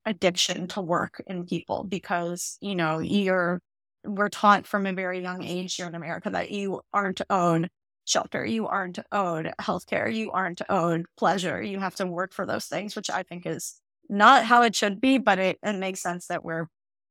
addiction 0.06 0.68
to 0.70 0.82
work 0.82 1.24
in 1.26 1.48
people 1.48 1.84
because, 1.84 2.58
you 2.62 2.76
know, 2.76 3.00
you're, 3.00 3.62
we're 4.06 4.30
taught 4.30 4.68
from 4.68 4.86
a 4.86 4.94
very 4.94 5.22
young 5.22 5.44
age 5.44 5.76
here 5.76 5.88
in 5.88 5.96
America 5.96 6.30
that 6.30 6.52
you 6.52 6.82
aren't 6.94 7.22
own 7.32 7.68
shelter. 8.10 8.46
You 8.46 8.68
aren't 8.68 9.00
owed 9.12 9.54
healthcare. 9.62 10.14
You 10.14 10.32
aren't 10.32 10.62
owed 10.70 11.06
pleasure. 11.18 11.62
You 11.62 11.80
have 11.80 11.96
to 11.96 12.06
work 12.06 12.34
for 12.34 12.46
those 12.46 12.66
things, 12.66 12.96
which 12.96 13.10
I 13.10 13.24
think 13.24 13.46
is 13.46 13.80
not 14.10 14.46
how 14.46 14.64
it 14.64 14.76
should 14.76 15.00
be, 15.00 15.18
but 15.18 15.40
it, 15.40 15.60
it 15.64 15.76
makes 15.76 16.02
sense 16.02 16.28
that 16.28 16.44
we're 16.44 16.68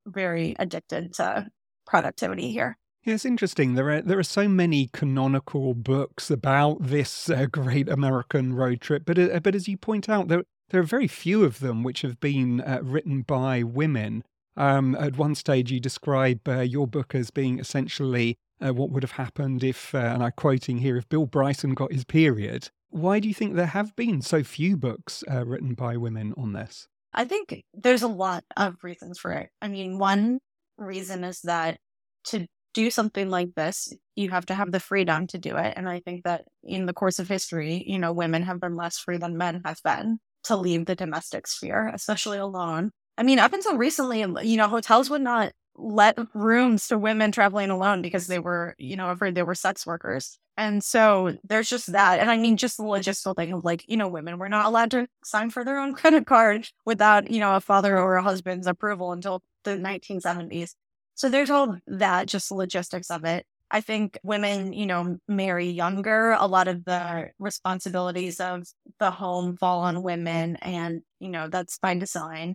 very 0.07 0.57
addicted 0.59 1.15
to 1.15 1.49
productivity 1.87 2.51
here. 2.51 2.77
Yeah, 3.05 3.15
it's 3.15 3.25
interesting. 3.25 3.75
There 3.75 3.89
are 3.91 4.03
there 4.03 4.19
are 4.19 4.25
so 4.25 4.49
many 4.49 4.91
canonical 4.93 5.73
books 5.73 6.31
about 6.31 6.83
this 6.83 7.31
uh, 7.31 7.47
great 7.51 7.89
American 7.89 8.55
road 8.55 8.81
trip, 8.81 9.05
but 9.07 9.19
uh, 9.19 9.41
but 9.41 9.55
as 9.55 9.69
you 9.69 9.77
point 9.77 10.09
out, 10.09 10.29
there 10.29 10.43
there 10.71 10.81
are 10.81 10.85
very 10.85 11.09
few 11.09 11.45
of 11.45 11.61
them 11.61 11.83
which 11.83 12.03
have 12.03 12.21
been 12.21 12.61
uh, 12.61 12.81
written 12.83 13.23
by 13.23 13.63
women. 13.63 14.25
Um, 14.57 14.97
at 14.97 15.17
one 15.17 15.37
stage, 15.37 15.71
you 15.71 15.79
describe 15.79 16.47
uh, 16.49 16.61
your 16.61 16.89
book 16.89 17.15
as 17.15 17.31
being 17.31 17.61
essentially 17.61 18.37
uh, 18.61 18.73
what 18.73 18.91
would 18.91 19.03
have 19.03 19.13
happened 19.13 19.63
if, 19.65 19.95
uh, 19.95 19.99
and 19.99 20.23
I'm 20.23 20.33
quoting 20.37 20.79
here, 20.79 20.97
if 20.97 21.09
Bill 21.09 21.27
Bryson 21.27 21.75
got 21.75 21.93
his 21.93 22.05
period. 22.05 22.71
Why 22.91 23.21
do 23.21 23.29
you 23.29 23.35
think 23.35 23.55
there 23.55 23.67
have 23.67 23.95
been 23.97 24.23
so 24.23 24.43
few 24.43 24.77
books 24.77 25.23
written 25.29 25.75
by 25.75 25.97
women 25.97 26.33
on 26.37 26.55
this? 26.55 26.89
I 27.13 27.25
think 27.25 27.65
there's 27.75 28.03
a 28.03 28.09
lot 28.09 28.45
of 28.57 28.77
reasons 28.83 29.19
for 29.19 29.33
it. 29.33 29.51
I 29.61 29.69
mean, 29.69 29.99
one 29.99 30.39
reason 30.79 31.25
is 31.25 31.41
that 31.43 31.79
to 32.25 32.47
do 32.75 32.91
something 32.91 33.29
like 33.29 33.55
this, 33.57 33.93
you 34.15 34.31
have 34.31 34.47
to 34.47 34.55
have 34.55 34.73
the 34.73 34.81
freedom 34.81 35.27
to 35.29 35.39
do 35.39 35.57
it. 35.57 35.75
And 35.77 35.89
I 35.89 36.01
think 36.01 36.25
that 36.25 36.45
in 36.63 36.87
the 36.87 36.93
course 36.93 37.19
of 37.19 37.29
history, 37.29 37.85
you 37.87 37.99
know, 37.99 38.13
women 38.13 38.43
have 38.43 38.61
been 38.61 38.77
less 38.77 38.99
free 38.99 39.17
than 39.17 39.37
men 39.37 39.63
have 39.65 39.81
been 39.83 40.19
to 40.45 40.57
leave 40.57 40.87
the 40.87 40.95
domestic 40.95 41.47
sphere, 41.47 41.91
especially 41.93 42.39
alone. 42.39 42.91
I 43.17 43.23
mean, 43.23 43.39
up 43.39 43.53
until 43.53 43.77
recently, 43.77 44.21
you 44.21 44.57
know, 44.57 44.69
hotels 44.69 45.11
would 45.11 45.23
not 45.23 45.53
let 45.79 46.19
rooms 46.35 46.89
to 46.89 46.99
women 46.99 47.33
traveling 47.33 47.71
alone 47.71 48.03
because 48.03 48.27
they 48.27 48.39
were, 48.39 48.75
you 48.79 48.97
know, 48.97 49.11
afraid 49.11 49.35
they 49.35 49.43
were 49.43 49.55
sex 49.55 49.87
workers. 49.87 50.39
And 50.57 50.83
so 50.83 51.37
there's 51.45 51.71
just 51.71 51.93
that. 51.93 52.19
And 52.19 52.31
I 52.31 52.37
mean, 52.37 52.57
just 52.57 52.77
the 52.77 52.83
logistical 52.83 53.37
thing 53.37 53.53
of 53.53 53.65
like, 53.65 53.85
you 53.89 53.97
know, 53.97 54.09
women 54.09 54.39
were 54.39 54.49
not 54.49 54.67
allowed 54.67 54.91
to 54.91 55.07
sign 55.25 55.51
for 55.51 55.65
their 55.65 55.79
own 55.79 55.95
credit 55.97 56.27
card 56.27 56.69
without, 56.85 57.31
you 57.31 57.39
know, 57.41 57.55
a 57.55 57.61
father 57.61 57.97
or 57.97 58.17
a 58.17 58.23
husband's 58.23 58.67
approval 58.67 59.13
until 59.13 59.43
the 59.65 59.77
1970s. 59.77 60.73
So 61.15 61.29
there's 61.29 61.51
all 61.51 61.79
that, 61.87 62.27
just 62.27 62.49
the 62.49 62.57
logistics 62.57 63.11
of 63.11 63.25
it. 63.25 63.47
I 63.71 63.81
think 63.81 64.19
women, 64.23 64.73
you 64.73 64.87
know, 64.87 65.19
marry 65.29 65.69
younger. 65.69 66.33
A 66.33 66.47
lot 66.47 66.69
of 66.69 66.85
the 66.85 67.31
responsibilities 67.39 68.41
of 68.41 68.67
the 68.99 69.11
home 69.11 69.57
fall 69.57 69.81
on 69.81 70.03
women, 70.03 70.57
and, 70.57 71.03
you 71.21 71.29
know, 71.29 71.49
that's 71.49 71.79
by 71.79 71.95
design. 71.95 72.55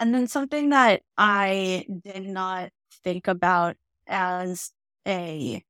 And 0.00 0.14
then 0.14 0.26
something 0.26 0.70
that 0.70 1.02
I 1.18 1.86
did 2.04 2.26
not 2.26 2.70
think 3.04 3.28
about 3.28 3.76
as 4.08 4.72
a 5.06 5.62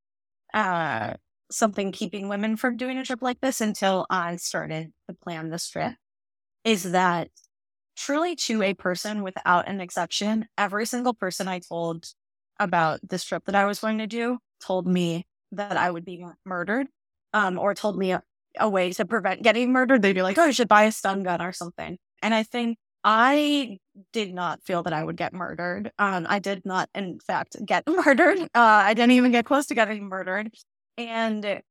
uh, 0.55 1.15
something 1.51 1.93
keeping 1.93 2.29
women 2.29 2.57
from 2.57 2.77
doing 2.77 2.97
a 2.97 3.05
trip 3.05 3.23
like 3.23 3.41
this 3.41 3.61
until 3.61 4.07
I 4.09 4.37
started 4.37 4.93
to 5.09 5.17
plan 5.17 5.51
this 5.51 5.69
trip 5.69 5.95
is 6.65 6.93
that 6.93 7.29
truly 7.97 8.37
to 8.37 8.63
a 8.63 8.75
person 8.75 9.23
without 9.23 9.69
an 9.69 9.81
exception, 9.81 10.47
every 10.57 10.87
single 10.87 11.15
person 11.15 11.49
I 11.49 11.59
told 11.59 12.07
about 12.59 13.01
this 13.09 13.25
trip 13.25 13.45
that 13.47 13.55
I 13.55 13.65
was 13.65 13.81
going 13.81 13.99
to 13.99 14.07
do 14.07 14.39
told 14.61 14.87
me 14.87 15.27
that 15.53 15.77
I 15.77 15.91
would 15.91 16.05
be 16.05 16.25
murdered, 16.45 16.87
um, 17.33 17.59
or 17.59 17.75
told 17.75 17.99
me 17.99 18.13
a, 18.13 18.23
a 18.59 18.69
way 18.69 18.93
to 18.93 19.05
prevent 19.05 19.43
getting 19.43 19.73
murdered. 19.73 20.03
They'd 20.03 20.13
be 20.13 20.23
like, 20.23 20.39
oh, 20.39 20.47
you 20.47 20.53
should 20.53 20.69
buy 20.69 20.85
a 20.85 20.93
stun 20.93 21.23
gun 21.23 21.43
or 21.43 21.53
something. 21.53 21.99
And 22.23 22.35
I 22.35 22.43
think 22.43 22.79
I 23.05 23.79
did 24.13 24.35
not 24.35 24.63
feel 24.63 24.83
that 24.83 24.93
I 24.93 25.03
would 25.03 25.17
get 25.17 25.33
murdered. 25.33 25.91
Um, 25.99 26.27
I 26.29 26.39
did 26.39 26.65
not, 26.65 26.89
in 26.95 27.19
fact, 27.21 27.57
get 27.65 27.85
murdered. 27.89 28.41
Uh, 28.41 28.49
I 28.55 28.95
didn't 28.95 29.13
even 29.13 29.33
get 29.33 29.45
close 29.45 29.67
to 29.67 29.75
getting 29.75 30.09
murdered. 30.09 30.51
And 30.99 31.45
it, 31.45 31.65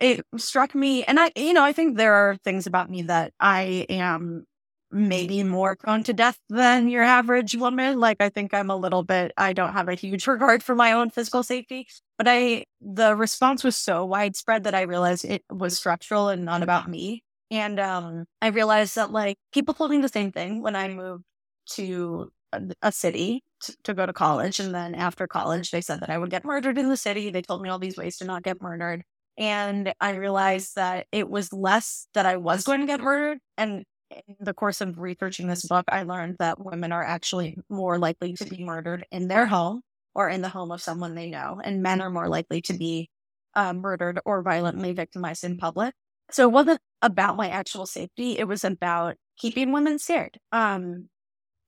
it 0.00 0.26
struck 0.36 0.74
me, 0.74 1.04
and 1.04 1.18
I, 1.18 1.32
you 1.36 1.52
know, 1.52 1.64
I 1.64 1.72
think 1.72 1.96
there 1.96 2.14
are 2.14 2.36
things 2.44 2.66
about 2.66 2.90
me 2.90 3.02
that 3.02 3.32
I 3.40 3.86
am 3.88 4.44
maybe 4.92 5.42
more 5.42 5.76
prone 5.76 6.02
to 6.04 6.12
death 6.12 6.38
than 6.48 6.88
your 6.88 7.02
average 7.02 7.54
woman. 7.56 7.98
Like 8.00 8.18
I 8.20 8.28
think 8.28 8.54
I'm 8.54 8.70
a 8.70 8.76
little 8.76 9.02
bit 9.02 9.32
I 9.36 9.52
don't 9.52 9.72
have 9.72 9.88
a 9.88 9.94
huge 9.94 10.26
regard 10.28 10.62
for 10.62 10.74
my 10.74 10.92
own 10.92 11.10
physical 11.10 11.42
safety, 11.42 11.88
but 12.18 12.26
I 12.28 12.64
the 12.80 13.16
response 13.16 13.64
was 13.64 13.76
so 13.76 14.04
widespread 14.04 14.64
that 14.64 14.74
I 14.74 14.82
realized 14.82 15.24
it 15.24 15.44
was 15.50 15.76
structural 15.76 16.28
and 16.28 16.44
not 16.44 16.62
about 16.62 16.88
me. 16.88 17.22
And 17.50 17.78
um 17.80 18.26
I 18.42 18.48
realized 18.48 18.96
that 18.96 19.12
like 19.12 19.38
people 19.52 19.74
told 19.74 19.90
me 19.90 19.98
the 20.00 20.08
same 20.08 20.32
thing 20.32 20.62
when 20.62 20.76
I 20.76 20.88
moved 20.88 21.24
to 21.70 22.30
a, 22.52 22.62
a 22.82 22.92
city 22.92 23.42
to, 23.60 23.76
to 23.84 23.94
go 23.94 24.06
to 24.06 24.12
college 24.12 24.60
and 24.60 24.74
then 24.74 24.94
after 24.94 25.26
college 25.26 25.70
they 25.70 25.80
said 25.80 26.00
that 26.00 26.10
I 26.10 26.18
would 26.18 26.30
get 26.30 26.44
murdered 26.44 26.78
in 26.78 26.88
the 26.88 26.96
city. 26.96 27.30
They 27.30 27.42
told 27.42 27.62
me 27.62 27.68
all 27.68 27.78
these 27.78 27.96
ways 27.96 28.18
to 28.18 28.24
not 28.24 28.42
get 28.42 28.60
murdered. 28.62 29.02
And 29.38 29.92
I 30.00 30.14
realized 30.16 30.76
that 30.76 31.06
it 31.12 31.28
was 31.28 31.52
less 31.52 32.08
that 32.14 32.26
I 32.26 32.36
was 32.36 32.64
going 32.64 32.80
to 32.80 32.86
get 32.86 33.00
murdered 33.00 33.38
and 33.56 33.84
in 34.10 34.36
the 34.40 34.54
course 34.54 34.80
of 34.80 34.98
researching 35.00 35.48
this 35.48 35.66
book, 35.66 35.84
I 35.88 36.04
learned 36.04 36.36
that 36.38 36.64
women 36.64 36.92
are 36.92 37.02
actually 37.02 37.58
more 37.68 37.98
likely 37.98 38.34
to 38.34 38.44
be 38.44 38.64
murdered 38.64 39.04
in 39.10 39.26
their 39.28 39.46
home 39.46 39.82
or 40.14 40.28
in 40.28 40.42
the 40.42 40.48
home 40.48 40.70
of 40.70 40.80
someone 40.80 41.14
they 41.14 41.28
know, 41.28 41.60
and 41.62 41.82
men 41.82 42.00
are 42.00 42.10
more 42.10 42.28
likely 42.28 42.62
to 42.62 42.72
be 42.74 43.10
uh, 43.54 43.72
murdered 43.72 44.20
or 44.24 44.42
violently 44.42 44.92
victimized 44.92 45.44
in 45.44 45.56
public. 45.58 45.94
So 46.30 46.48
it 46.48 46.52
wasn't 46.52 46.80
about 47.02 47.36
my 47.36 47.48
actual 47.48 47.86
safety; 47.86 48.38
it 48.38 48.48
was 48.48 48.64
about 48.64 49.16
keeping 49.38 49.72
women 49.72 49.98
scared. 49.98 50.38
Um, 50.52 51.08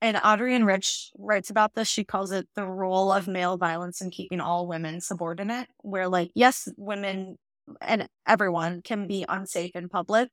and 0.01 0.17
Adrienne 0.19 0.65
Rich 0.65 1.11
writes 1.19 1.51
about 1.51 1.75
this. 1.75 1.89
She 1.89 2.05
calls 2.05 2.33
it 2.33 2.49
the 2.55 2.67
role 2.67 3.13
of 3.13 3.29
male 3.29 3.57
violence 3.57 4.01
in 4.01 4.11
keeping 4.11 4.41
all 4.41 4.67
women 4.69 5.01
subordinate, 5.01 5.69
where, 5.83 6.09
like, 6.09 6.31
yes, 6.35 6.69
women 6.77 7.37
and 7.81 8.09
everyone 8.27 8.83
can 8.83 9.07
be 9.09 9.25
unsafe 9.29 9.73
in 9.75 9.89
public, 9.89 10.31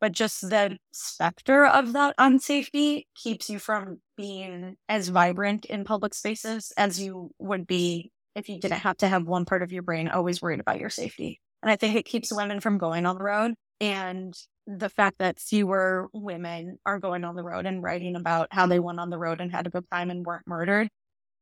but 0.00 0.12
just 0.12 0.40
the 0.48 0.78
specter 0.92 1.66
of 1.66 1.92
that 1.92 2.16
unsafety 2.18 3.04
keeps 3.14 3.50
you 3.50 3.58
from 3.58 4.00
being 4.16 4.76
as 4.88 5.08
vibrant 5.08 5.64
in 5.66 5.84
public 5.84 6.14
spaces 6.14 6.72
as 6.76 7.00
you 7.00 7.30
would 7.38 7.66
be 7.66 8.10
if 8.34 8.48
you 8.48 8.58
didn't 8.60 8.78
have 8.80 8.96
to 8.98 9.08
have 9.08 9.26
one 9.26 9.44
part 9.44 9.62
of 9.62 9.72
your 9.72 9.82
brain 9.82 10.08
always 10.08 10.40
worried 10.40 10.60
about 10.60 10.78
your 10.80 10.90
safety. 10.90 11.40
And 11.62 11.70
I 11.70 11.76
think 11.76 11.96
it 11.96 12.04
keeps 12.04 12.32
women 12.32 12.60
from 12.60 12.78
going 12.78 13.04
on 13.06 13.16
the 13.16 13.24
road. 13.24 13.54
And 13.80 14.34
the 14.66 14.88
fact 14.88 15.18
that 15.18 15.38
fewer 15.38 16.08
women 16.12 16.78
are 16.84 16.98
going 16.98 17.24
on 17.24 17.36
the 17.36 17.42
road 17.42 17.64
and 17.64 17.82
writing 17.82 18.16
about 18.16 18.48
how 18.50 18.66
they 18.66 18.80
went 18.80 19.00
on 19.00 19.10
the 19.10 19.18
road 19.18 19.40
and 19.40 19.50
had 19.50 19.66
a 19.66 19.70
good 19.70 19.88
time 19.90 20.10
and 20.10 20.26
weren't 20.26 20.46
murdered 20.46 20.88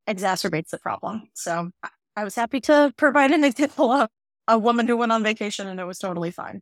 exacerbates 0.08 0.70
the 0.70 0.78
problem. 0.78 1.28
So 1.34 1.70
I 2.14 2.24
was 2.24 2.34
happy 2.34 2.60
to 2.62 2.92
provide 2.96 3.30
an 3.30 3.44
example 3.50 3.90
of 3.90 4.08
a 4.48 4.58
woman 4.58 4.86
who 4.86 4.96
went 4.96 5.12
on 5.12 5.22
vacation 5.22 5.66
and 5.66 5.80
it 5.80 5.84
was 5.84 5.98
totally 5.98 6.30
fine. 6.30 6.60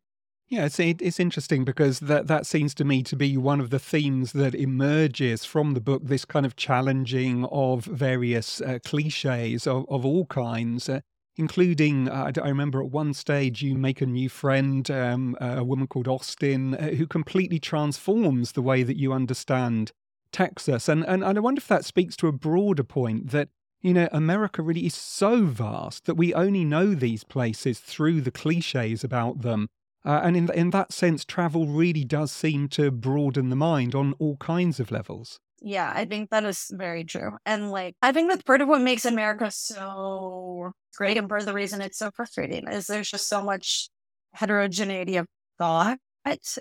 Yeah, 0.48 0.66
it's 0.66 0.78
it's 0.78 1.18
interesting 1.18 1.64
because 1.64 2.00
that 2.00 2.26
that 2.26 2.46
seems 2.46 2.74
to 2.74 2.84
me 2.84 3.02
to 3.04 3.16
be 3.16 3.36
one 3.36 3.60
of 3.60 3.70
the 3.70 3.78
themes 3.78 4.32
that 4.32 4.54
emerges 4.54 5.44
from 5.46 5.72
the 5.72 5.80
book. 5.80 6.02
This 6.04 6.26
kind 6.26 6.44
of 6.44 6.54
challenging 6.54 7.46
of 7.46 7.86
various 7.86 8.60
uh, 8.60 8.78
cliches 8.84 9.66
of, 9.66 9.86
of 9.88 10.04
all 10.04 10.26
kinds, 10.26 10.88
uh, 10.88 11.00
including 11.36 12.08
uh, 12.08 12.32
I 12.42 12.48
remember 12.48 12.80
at 12.80 12.90
one 12.90 13.14
stage 13.14 13.62
you 13.62 13.76
make 13.76 14.00
a 14.00 14.06
new 14.06 14.28
friend, 14.28 14.88
um, 14.90 15.36
a 15.40 15.64
woman 15.64 15.86
called 15.86 16.08
Austin, 16.08 16.74
uh, 16.74 16.90
who 16.90 17.06
completely 17.06 17.58
transforms 17.58 18.52
the 18.52 18.62
way 18.62 18.82
that 18.82 18.96
you 18.96 19.12
understand 19.12 19.92
Texas, 20.32 20.88
and, 20.88 21.04
and 21.06 21.22
and 21.24 21.38
I 21.38 21.40
wonder 21.40 21.60
if 21.60 21.68
that 21.68 21.84
speaks 21.84 22.16
to 22.16 22.28
a 22.28 22.32
broader 22.32 22.82
point 22.82 23.30
that 23.30 23.48
you 23.84 23.92
know, 23.92 24.08
America 24.12 24.62
really 24.62 24.86
is 24.86 24.94
so 24.94 25.44
vast 25.44 26.06
that 26.06 26.14
we 26.14 26.32
only 26.32 26.64
know 26.64 26.94
these 26.94 27.22
places 27.22 27.78
through 27.78 28.22
the 28.22 28.30
cliches 28.30 29.04
about 29.04 29.42
them. 29.42 29.68
Uh, 30.06 30.22
and 30.24 30.38
in, 30.38 30.50
in 30.54 30.70
that 30.70 30.90
sense, 30.90 31.22
travel 31.22 31.66
really 31.66 32.02
does 32.02 32.32
seem 32.32 32.66
to 32.66 32.90
broaden 32.90 33.50
the 33.50 33.56
mind 33.56 33.94
on 33.94 34.14
all 34.18 34.38
kinds 34.38 34.80
of 34.80 34.90
levels. 34.90 35.38
Yeah, 35.66 35.90
I 35.94 36.04
think 36.04 36.28
that 36.30 36.44
is 36.44 36.66
very 36.72 37.04
true. 37.04 37.32
And 37.46 37.70
like, 37.70 37.96
I 38.02 38.12
think 38.12 38.28
that's 38.28 38.42
part 38.42 38.60
of 38.60 38.68
what 38.68 38.82
makes 38.82 39.06
America 39.06 39.50
so 39.50 40.72
great 40.96 41.16
and 41.16 41.26
part 41.28 41.40
of 41.40 41.46
the 41.46 41.54
reason 41.54 41.80
it's 41.80 41.98
so 41.98 42.10
frustrating 42.14 42.68
is 42.68 42.86
there's 42.86 43.10
just 43.10 43.28
so 43.28 43.42
much 43.42 43.88
heterogeneity 44.34 45.16
of 45.16 45.26
thought 45.58 45.98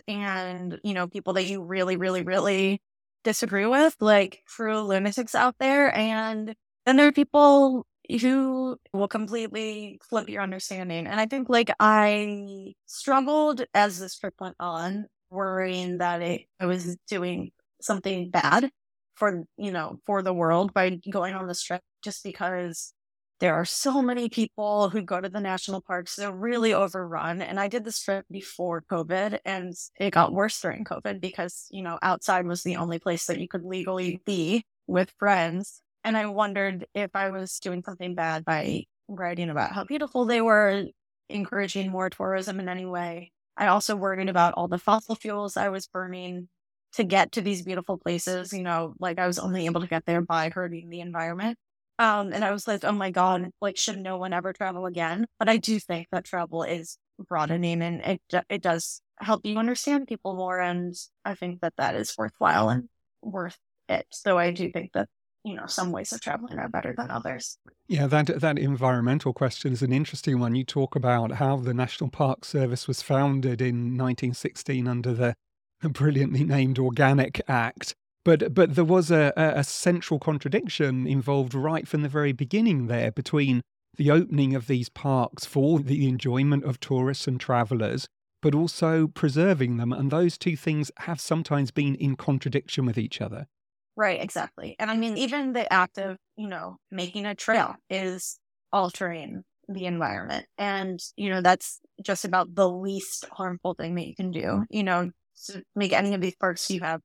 and, 0.07 0.79
you 0.83 0.93
know, 0.93 1.07
people 1.07 1.33
that 1.33 1.45
you 1.45 1.61
really, 1.63 1.97
really, 1.97 2.21
really 2.21 2.81
disagree 3.25 3.65
with, 3.65 3.95
like 3.99 4.41
true 4.47 4.79
lunatics 4.81 5.35
out 5.35 5.55
there. 5.59 5.93
And 5.95 6.55
then 6.85 6.95
there 6.97 7.07
are 7.07 7.11
people 7.11 7.85
who 8.21 8.77
will 8.93 9.07
completely 9.09 9.99
flip 10.09 10.29
your 10.29 10.43
understanding. 10.43 11.07
And 11.07 11.19
I 11.19 11.25
think 11.25 11.49
like 11.49 11.71
I 11.79 12.73
struggled 12.85 13.63
as 13.73 13.99
this 13.99 14.17
trip 14.17 14.35
went 14.39 14.55
on, 14.59 15.07
worrying 15.29 15.97
that 15.99 16.21
it, 16.21 16.43
I 16.59 16.65
was 16.67 16.95
doing 17.07 17.51
something 17.81 18.29
bad 18.29 18.69
for, 19.15 19.43
you 19.57 19.71
know, 19.71 19.99
for 20.05 20.21
the 20.21 20.33
world 20.33 20.73
by 20.73 20.99
going 21.11 21.33
on 21.35 21.47
this 21.47 21.61
trip 21.63 21.81
just 22.03 22.23
because 22.23 22.93
there 23.39 23.55
are 23.55 23.65
so 23.65 24.01
many 24.01 24.29
people 24.29 24.89
who 24.89 25.01
go 25.01 25.19
to 25.19 25.29
the 25.29 25.39
national 25.41 25.81
parks. 25.81 26.15
They're 26.15 26.31
really 26.31 26.73
overrun. 26.73 27.41
And 27.41 27.59
I 27.59 27.67
did 27.67 27.83
this 27.83 27.99
trip 28.01 28.25
before 28.31 28.83
COVID 28.89 29.39
and 29.45 29.73
it 29.99 30.11
got 30.11 30.33
worse 30.33 30.59
during 30.61 30.85
COVID 30.85 31.19
because, 31.19 31.67
you 31.71 31.83
know, 31.83 31.99
outside 32.01 32.45
was 32.45 32.63
the 32.63 32.77
only 32.77 32.99
place 32.99 33.25
that 33.25 33.39
you 33.39 33.47
could 33.47 33.63
legally 33.65 34.21
be 34.25 34.65
with 34.87 35.11
friends. 35.17 35.81
And 36.03 36.17
I 36.17 36.25
wondered 36.27 36.85
if 36.93 37.11
I 37.15 37.29
was 37.31 37.59
doing 37.59 37.83
something 37.83 38.15
bad 38.15 38.45
by 38.45 38.83
writing 39.07 39.49
about 39.49 39.71
how 39.73 39.83
beautiful 39.85 40.25
they 40.25 40.41
were. 40.41 40.85
encouraging 41.29 41.89
more 41.91 42.09
tourism 42.09 42.59
in 42.59 42.69
any 42.69 42.85
way. 42.85 43.31
I 43.57 43.67
also 43.67 43.95
worried 43.95 44.29
about 44.29 44.53
all 44.55 44.67
the 44.67 44.77
fossil 44.77 45.15
fuels 45.15 45.57
I 45.57 45.69
was 45.69 45.87
burning 45.87 46.49
to 46.93 47.03
get 47.03 47.33
to 47.33 47.41
these 47.41 47.61
beautiful 47.61 47.97
places. 47.97 48.53
You 48.53 48.63
know, 48.63 48.93
like 48.99 49.19
I 49.19 49.27
was 49.27 49.39
only 49.39 49.65
able 49.65 49.81
to 49.81 49.87
get 49.87 50.05
there 50.05 50.21
by 50.21 50.49
hurting 50.49 50.89
the 50.89 51.01
environment. 51.01 51.57
Um, 51.99 52.33
and 52.33 52.43
I 52.43 52.51
was 52.51 52.67
like, 52.67 52.83
oh 52.83 52.91
my 52.91 53.11
God, 53.11 53.49
like, 53.61 53.77
should 53.77 53.99
no 53.99 54.17
one 54.17 54.33
ever 54.33 54.51
travel 54.51 54.85
again? 54.85 55.27
But 55.37 55.49
I 55.49 55.57
do 55.57 55.79
think 55.79 56.07
that 56.11 56.25
travel 56.25 56.63
is 56.63 56.97
broadening 57.19 57.81
and 57.81 58.01
it, 58.01 58.45
it 58.49 58.61
does 58.63 59.01
help 59.19 59.45
you 59.45 59.57
understand 59.57 60.07
people 60.07 60.35
more. 60.35 60.59
And 60.59 60.95
I 61.23 61.35
think 61.35 61.61
that 61.61 61.75
that 61.77 61.95
is 61.95 62.15
worthwhile 62.17 62.69
and 62.69 62.89
worth 63.21 63.57
it. 63.87 64.07
So 64.09 64.37
I 64.37 64.51
do 64.51 64.71
think 64.71 64.93
that 64.93 65.07
you 65.43 65.55
know 65.55 65.65
some 65.67 65.91
ways 65.91 66.11
of 66.13 66.21
traveling 66.21 66.57
are 66.57 66.69
better 66.69 66.93
than 66.97 67.11
others 67.11 67.57
yeah 67.87 68.07
that 68.07 68.39
that 68.39 68.57
environmental 68.57 69.33
question 69.33 69.73
is 69.73 69.81
an 69.81 69.91
interesting 69.91 70.39
one 70.39 70.55
you 70.55 70.63
talk 70.63 70.95
about 70.95 71.33
how 71.33 71.57
the 71.57 71.73
national 71.73 72.09
park 72.09 72.45
service 72.45 72.87
was 72.87 73.01
founded 73.01 73.61
in 73.61 73.97
1916 73.97 74.87
under 74.87 75.13
the 75.13 75.35
brilliantly 75.89 76.43
named 76.43 76.79
organic 76.79 77.41
act 77.47 77.93
but 78.25 78.53
but 78.53 78.75
there 78.75 78.85
was 78.85 79.11
a, 79.11 79.33
a 79.35 79.63
central 79.63 80.19
contradiction 80.19 81.05
involved 81.07 81.53
right 81.53 81.87
from 81.87 82.01
the 82.01 82.09
very 82.09 82.31
beginning 82.31 82.87
there 82.87 83.11
between 83.11 83.61
the 83.95 84.09
opening 84.09 84.55
of 84.55 84.67
these 84.67 84.89
parks 84.89 85.45
for 85.45 85.79
the 85.79 86.07
enjoyment 86.07 86.63
of 86.63 86.79
tourists 86.79 87.27
and 87.27 87.39
travelers 87.39 88.07
but 88.41 88.55
also 88.55 89.07
preserving 89.07 89.77
them 89.77 89.93
and 89.93 90.11
those 90.11 90.37
two 90.37 90.55
things 90.55 90.91
have 90.97 91.19
sometimes 91.19 91.71
been 91.71 91.95
in 91.95 92.15
contradiction 92.15 92.85
with 92.85 92.97
each 92.97 93.21
other 93.21 93.47
Right, 93.95 94.21
exactly. 94.21 94.75
And 94.79 94.89
I 94.89 94.97
mean, 94.97 95.17
even 95.17 95.53
the 95.53 95.71
act 95.71 95.97
of, 95.97 96.17
you 96.35 96.47
know, 96.47 96.77
making 96.89 97.25
a 97.25 97.35
trail 97.35 97.75
is 97.89 98.39
altering 98.71 99.43
the 99.67 99.85
environment. 99.85 100.47
And, 100.57 100.99
you 101.15 101.29
know, 101.29 101.41
that's 101.41 101.79
just 102.03 102.25
about 102.25 102.55
the 102.55 102.69
least 102.69 103.25
harmful 103.31 103.75
thing 103.75 103.95
that 103.95 104.07
you 104.07 104.15
can 104.15 104.31
do. 104.31 104.65
You 104.69 104.83
know, 104.83 105.11
to 105.47 105.63
make 105.75 105.93
any 105.93 106.13
of 106.13 106.21
these 106.21 106.35
parks, 106.35 106.69
you 106.69 106.81
have 106.81 107.01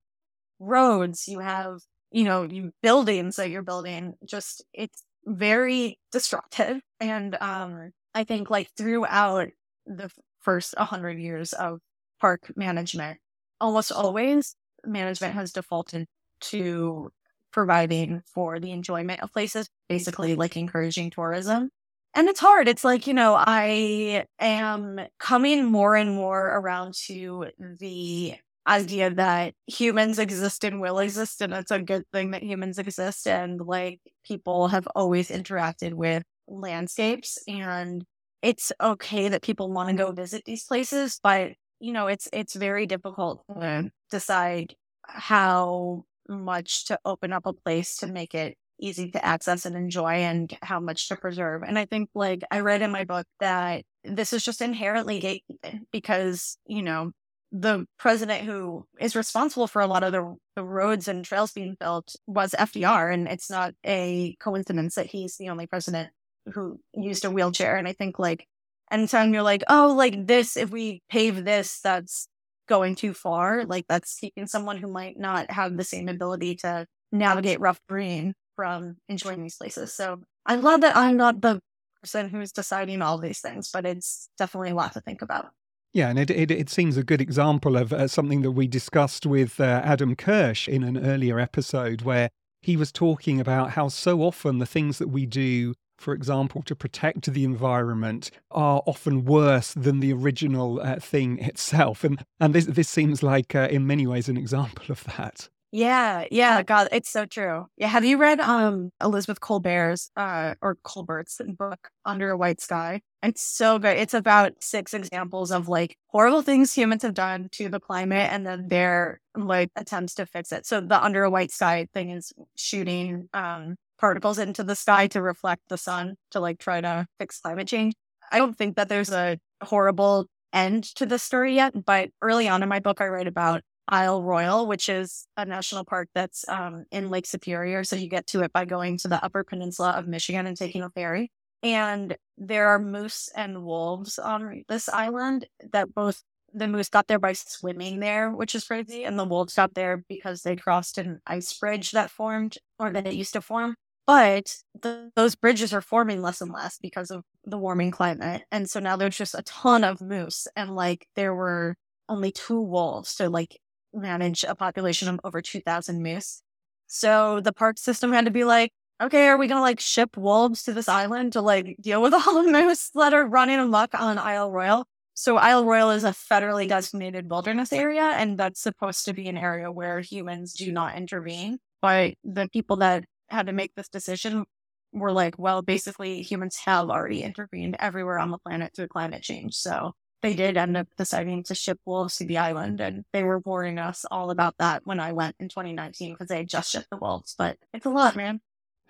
roads, 0.61 1.29
you 1.29 1.41
have, 1.41 1.81
you 2.11 2.25
know, 2.25 2.43
you 2.45 2.73
buildings 2.83 3.37
that 3.37 3.51
you're 3.51 3.63
building. 3.63 4.15
Just 4.25 4.65
it's 4.73 5.05
very 5.27 5.99
destructive. 6.13 6.81
And 7.01 7.37
um 7.41 7.93
I 8.15 8.25
think 8.25 8.51
like 8.51 8.71
throughout 8.77 9.49
the 9.87 10.11
first 10.41 10.75
100 10.77 11.19
years 11.19 11.53
of 11.53 11.81
park 12.21 12.51
management, 12.57 13.19
almost 13.61 13.93
always 13.93 14.57
management 14.85 15.35
has 15.35 15.53
defaulted 15.53 16.07
to 16.41 17.11
providing 17.53 18.23
for 18.27 18.61
the 18.61 18.73
enjoyment 18.73 19.21
of 19.23 19.33
places, 19.33 19.69
basically 19.89 20.35
like 20.37 20.57
encouraging 20.57 21.11
tourism. 21.11 21.71
And 22.15 22.29
it's 22.29 22.41
hard. 22.41 22.69
It's 22.69 22.85
like, 22.85 23.07
you 23.07 23.15
know, 23.15 23.37
I 23.39 24.25
am 24.41 25.01
coming 25.19 25.65
more 25.67 25.95
and 25.95 26.15
more 26.15 26.47
around 26.47 26.95
to 27.07 27.47
the 27.59 28.35
idea 28.67 29.11
that 29.11 29.55
humans 29.67 30.19
exist 30.19 30.65
and 30.65 30.81
will 30.81 30.99
exist. 30.99 31.41
And 31.41 31.53
it's 31.53 31.71
a 31.71 31.81
good 31.81 32.05
thing 32.13 32.33
that 32.33 32.43
humans 32.43 32.79
exist. 32.79 33.27
And 33.27 33.61
like 33.61 34.01
people 34.25 34.69
have 34.69 34.87
always 34.95 35.31
interacted 35.31 35.95
with 35.95 36.23
landscapes. 36.47 37.39
And 37.47 38.05
it's 38.43 38.73
okay 38.81 39.29
that 39.29 39.43
people 39.43 39.71
want 39.71 39.91
to 39.91 39.95
go 39.95 40.13
visit 40.13 40.43
these 40.45 40.65
places. 40.65 41.21
But, 41.23 41.53
you 41.81 41.93
know, 41.93 42.09
it's, 42.09 42.29
it's 42.33 42.55
very 42.55 42.87
difficult 42.87 43.45
to 43.49 43.91
decide 44.11 44.75
how 45.07 46.05
much 46.29 46.87
to 46.87 46.99
open 47.05 47.33
up 47.33 47.47
a 47.47 47.53
place 47.53 47.97
to 47.99 48.07
make 48.07 48.35
it 48.35 48.57
easy 48.81 49.11
to 49.11 49.25
access 49.25 49.67
and 49.67 49.77
enjoy 49.77 50.13
and 50.13 50.57
how 50.63 50.81
much 50.81 51.09
to 51.09 51.17
preserve. 51.17 51.63
And 51.63 51.79
I 51.79 51.85
think 51.85 52.11
like 52.15 52.43
I 52.51 52.61
read 52.61 52.83
in 52.83 52.91
my 52.91 53.05
book 53.05 53.27
that 53.41 53.85
this 54.05 54.33
is 54.33 54.45
just 54.45 54.63
inherently 54.63 55.21
gatekeeping 55.21 55.81
because, 55.93 56.59
you 56.67 56.83
know, 56.83 57.13
the 57.51 57.87
president 57.99 58.45
who 58.45 58.87
is 59.01 59.17
responsible 59.17 59.67
for 59.67 59.81
a 59.81 59.87
lot 59.87 60.03
of 60.03 60.13
the, 60.13 60.37
the 60.55 60.63
roads 60.63 61.09
and 61.09 61.25
trails 61.25 61.53
being 61.53 61.77
built 61.81 62.15
was 62.27 62.55
FDR. 62.59 63.13
And 63.13 63.27
it's 63.27 63.51
not 63.51 63.75
a 63.85 64.37
coincidence 64.41 64.97
that 64.97 65.07
he's 65.07 65.37
the 65.37 65.49
only 65.49 65.67
president 65.67 66.11
who 66.53 66.79
used 66.95 67.25
a 67.25 67.31
wheelchair. 67.31 67.77
And 67.77 67.89
I 67.89 67.93
think 67.93 68.19
like 68.19 68.47
anytime 68.91 69.33
you're 69.33 69.43
like, 69.43 69.65
oh, 69.69 69.95
like 69.97 70.27
this, 70.27 70.57
if 70.57 70.71
we 70.71 71.03
pave 71.11 71.45
this, 71.45 71.81
that's 71.81 72.29
going 72.69 72.95
too 72.95 73.15
far. 73.15 73.65
Like 73.65 73.87
that's 73.89 74.19
keeping 74.19 74.47
someone 74.47 74.77
who 74.77 74.89
might 74.89 75.19
not 75.19 75.51
have 75.51 75.77
the 75.77 75.85
same 75.85 76.09
ability 76.09 76.57
to 76.57 76.87
navigate 77.11 77.61
rough 77.61 77.81
terrain 77.89 78.35
from 78.59 78.97
enjoying 79.09 79.41
these 79.41 79.55
places. 79.55 79.95
So 79.95 80.19
I'm 80.45 80.61
glad 80.61 80.81
that 80.81 80.97
I'm 80.97 81.17
not 81.17 81.43
the 81.43 81.61
person 82.03 82.29
who's 82.29 82.51
deciding 82.51 83.03
all 83.03 83.17
these 83.17 83.39
things, 83.39 83.71
but 83.73 83.87
it's 83.87 84.29
definitely 84.37 84.71
a 84.71 84.75
lot 84.75 84.95
to 84.95 85.01
think 85.01 85.23
about. 85.23 85.51
Yeah, 85.93 86.09
and 86.09 86.19
it, 86.19 86.29
it, 86.29 86.51
it 86.51 86.69
seems 86.69 86.97
a 86.97 87.05
good 87.05 87.21
example 87.21 87.77
of 87.77 87.93
uh, 87.93 88.09
something 88.09 88.43
that 88.43 88.51
we 88.51 88.67
discussed 88.67 89.27
with 89.27 89.61
uh, 89.61 89.81
Adam 89.85 90.17
Kirsch 90.17 90.67
in 90.67 90.83
an 90.83 90.99
earlier 91.07 91.39
episode 91.39 92.03
where 92.03 92.31
he 92.61 92.77
was 92.77 92.91
talking 92.91 93.39
about 93.39 93.71
how 93.71 93.87
so 93.87 94.23
often 94.23 94.59
the 94.59 94.67
things 94.67 94.99
that 94.99 95.09
we 95.09 95.25
do 95.25 95.75
for 95.99 96.15
example, 96.15 96.63
to 96.63 96.77
protect 96.77 97.33
the 97.33 97.45
environment 97.45 98.31
are 98.53 98.83
often 98.87 99.25
worse 99.25 99.75
than 99.75 99.99
the 100.01 100.13
original 100.13 100.81
uh, 100.81 101.01
thing 101.01 101.41
itself. 101.41 102.05
And 102.05 102.25
and 102.41 102.55
this 102.55 102.67
this 102.67 102.89
seems 102.89 103.23
like 103.23 103.55
uh, 103.55 103.69
in 103.71 103.87
many 103.87 104.07
ways 104.07 104.29
an 104.29 104.37
example 104.37 104.87
of 104.91 105.05
that. 105.17 105.49
Yeah, 105.71 106.25
yeah, 106.31 106.63
God, 106.63 106.89
it's 106.93 107.11
so 107.11 107.27
true. 107.27 107.67
Yeah, 107.77 107.89
have 107.89 108.05
you 108.05 108.17
read 108.17 108.41
um 108.41 108.91
Elizabeth 109.03 109.41
Colbert's 109.41 110.11
uh 110.17 110.55
or 110.63 110.77
Kolbert's 110.77 111.41
book 111.59 111.91
Under 112.07 112.31
a 112.31 112.37
White 112.39 112.61
Sky? 112.63 113.03
It's 113.23 113.43
so 113.43 113.79
good. 113.79 113.99
It's 113.99 114.15
about 114.15 114.53
six 114.63 114.95
examples 114.95 115.51
of 115.51 115.69
like 115.69 115.97
horrible 116.07 116.41
things 116.41 116.73
humans 116.73 117.03
have 117.03 117.13
done 117.15 117.49
to 117.53 117.69
the 117.69 117.81
climate 117.81 118.31
and 118.33 118.47
then 118.47 118.69
their 118.69 119.21
like 119.37 119.71
attempts 119.77 120.15
to 120.15 120.25
fix 120.27 120.53
it. 120.53 120.65
So 120.65 120.81
the 120.81 121.03
Under 121.03 121.25
a 121.25 121.31
White 121.31 121.51
Sky 121.51 121.87
thing 121.93 122.11
is 122.11 122.33
shooting 122.57 123.29
um 123.35 123.77
particles 123.99 124.39
into 124.39 124.63
the 124.65 124.77
sky 124.77 125.07
to 125.09 125.21
reflect 125.21 125.63
the 125.69 125.77
sun 125.77 126.15
to 126.31 126.41
like 126.41 126.59
try 126.59 126.81
to 126.81 127.07
fix 127.19 127.41
climate 127.41 127.69
change. 127.69 127.93
I 128.33 128.39
don't 128.39 128.57
think 128.57 128.77
that 128.77 128.89
there's 128.89 129.11
a 129.13 129.39
horrible 129.63 130.27
end 130.55 130.85
to 130.97 131.05
the 131.05 131.19
story 131.19 131.55
yet, 131.57 131.85
but 131.85 132.09
early 132.23 132.49
on 132.49 132.63
in 132.63 132.69
my 132.71 132.81
book, 132.81 133.01
I 133.03 133.09
write 133.09 133.27
about 133.27 133.63
Isle 133.89 134.23
Royale, 134.23 134.67
which 134.67 134.89
is 134.89 135.27
a 135.37 135.45
national 135.45 135.85
park 135.85 136.09
that's 136.15 136.47
um, 136.49 136.85
in 136.91 137.11
Lake 137.11 137.27
Superior. 137.27 137.85
So 137.85 137.97
you 137.97 138.09
get 138.09 138.27
to 138.29 138.43
it 138.43 138.53
by 138.53 138.65
going 138.65 138.99
to 138.99 139.09
the 139.09 139.23
upper 139.25 139.45
peninsula 139.45 139.93
of 139.93 140.07
Michigan 140.07 140.47
and 140.47 140.57
taking 140.57 140.83
a 140.83 140.91
ferry. 140.91 141.31
And 141.63 142.17
there 142.37 142.69
are 142.69 142.79
moose 142.79 143.29
and 143.35 143.65
wolves 143.65 144.19
on 144.19 144.63
this 144.69 144.89
island 144.89 145.47
that 145.73 145.95
both 145.95 146.23
the 146.53 146.69
moose 146.69 146.89
got 146.89 147.09
there 147.09 147.19
by 147.19 147.33
swimming 147.33 148.01
there, 148.01 148.31
which 148.31 148.55
is 148.55 148.65
crazy. 148.65 149.05
And 149.05 149.19
the 149.19 149.25
wolves 149.25 149.55
got 149.55 149.75
there 149.75 150.05
because 150.09 150.43
they 150.43 150.57
crossed 150.57 150.99
an 150.99 151.21
ice 151.27 151.53
bridge 151.59 151.91
that 151.93 152.11
formed 152.11 152.57
or 152.79 152.91
that 152.93 153.07
it 153.07 153.15
used 153.15 153.33
to 153.35 153.41
form. 153.43 153.75
But 154.07 154.57
the, 154.81 155.11
those 155.17 155.35
bridges 155.35 155.75
are 155.75 155.83
forming 155.83 156.23
less 156.23 156.41
and 156.41 156.51
less 156.53 156.79
because 156.81 157.11
of 157.11 157.25
the 157.45 157.59
warming 157.59 157.91
climate. 157.91 158.45
And 158.51 158.69
so 158.71 158.81
now 158.81 158.97
there's 158.97 159.17
just 159.19 159.35
a 159.35 159.43
ton 159.43 159.85
of 159.85 160.01
moose. 160.01 160.47
And 160.57 160.75
like 160.75 161.07
there 161.15 161.35
were 161.35 161.77
only 162.09 162.33
two 162.33 162.61
wolves 162.61 163.11
So, 163.11 163.29
like 163.29 163.59
manage 163.93 164.45
a 164.45 164.55
population 164.55 165.09
of 165.09 165.21
over 165.25 165.41
2,000 165.41 166.03
moose. 166.03 166.43
So 166.87 167.41
the 167.41 167.53
park 167.53 167.79
system 167.79 168.13
had 168.13 168.25
to 168.25 168.31
be 168.31 168.45
like, 168.45 168.73
okay, 169.01 169.29
are 169.29 169.37
we 169.37 169.47
going 169.47 169.59
to 169.59 169.63
like 169.63 169.81
ship 169.81 170.17
wolves 170.17 170.65
to 170.65 170.73
this 170.73 170.89
island 170.89 171.35
to 171.35 171.43
like 171.43 171.77
deal 171.81 172.03
with 172.03 172.15
all 172.15 172.43
the 172.43 172.51
moose 172.51 172.91
that 172.95 173.15
are 173.15 173.27
running 173.27 173.59
amok 173.59 173.95
on 173.95 174.19
Isle 174.19 174.51
Royale? 174.51 174.87
So 175.15 175.37
Isle 175.37 175.65
Royale 175.65 175.91
is 175.91 176.05
a 176.05 176.11
federally 176.11 176.69
designated 176.69 177.29
wilderness 177.29 177.73
area, 177.73 178.03
and 178.03 178.39
that's 178.39 178.61
supposed 178.61 179.05
to 179.07 179.13
be 179.13 179.29
an 179.29 179.37
area 179.37 179.71
where 179.71 180.01
humans 180.01 180.53
do 180.53 180.71
not 180.71 180.97
intervene. 180.97 181.59
But 181.83 182.15
the 182.23 182.49
people 182.49 182.77
that 182.77 183.05
had 183.29 183.47
to 183.47 183.53
make 183.53 183.75
this 183.75 183.89
decision 183.89 184.45
were 184.93 185.13
like, 185.13 185.39
well, 185.39 185.61
basically 185.61 186.23
humans 186.23 186.57
have 186.65 186.89
already 186.89 187.23
intervened 187.23 187.77
everywhere 187.79 188.19
on 188.19 188.31
the 188.31 188.39
planet 188.39 188.75
through 188.75 188.89
climate 188.89 189.23
change. 189.23 189.55
So 189.55 189.93
they 190.23 190.35
did 190.35 190.57
end 190.57 190.77
up 190.77 190.89
deciding 190.97 191.45
to 191.45 191.55
ship 191.55 191.79
wolves 191.85 192.17
to 192.17 192.27
the 192.27 192.39
island. 192.39 192.81
And 192.81 193.05
they 193.13 193.23
were 193.23 193.41
warning 193.41 193.79
us 193.79 194.05
all 194.11 194.31
about 194.31 194.55
that 194.59 194.83
when 194.85 195.01
I 195.01 195.13
went 195.13 195.37
in 195.39 195.49
2019 195.49 196.15
because 196.15 196.29
they 196.29 196.39
had 196.39 196.49
just 196.49 196.71
shipped 196.71 196.91
the 196.91 196.97
wolves. 196.97 197.35
But 197.37 197.59
it's 197.73 197.87
a 197.87 197.91
lot, 197.91 198.17
man 198.17 198.41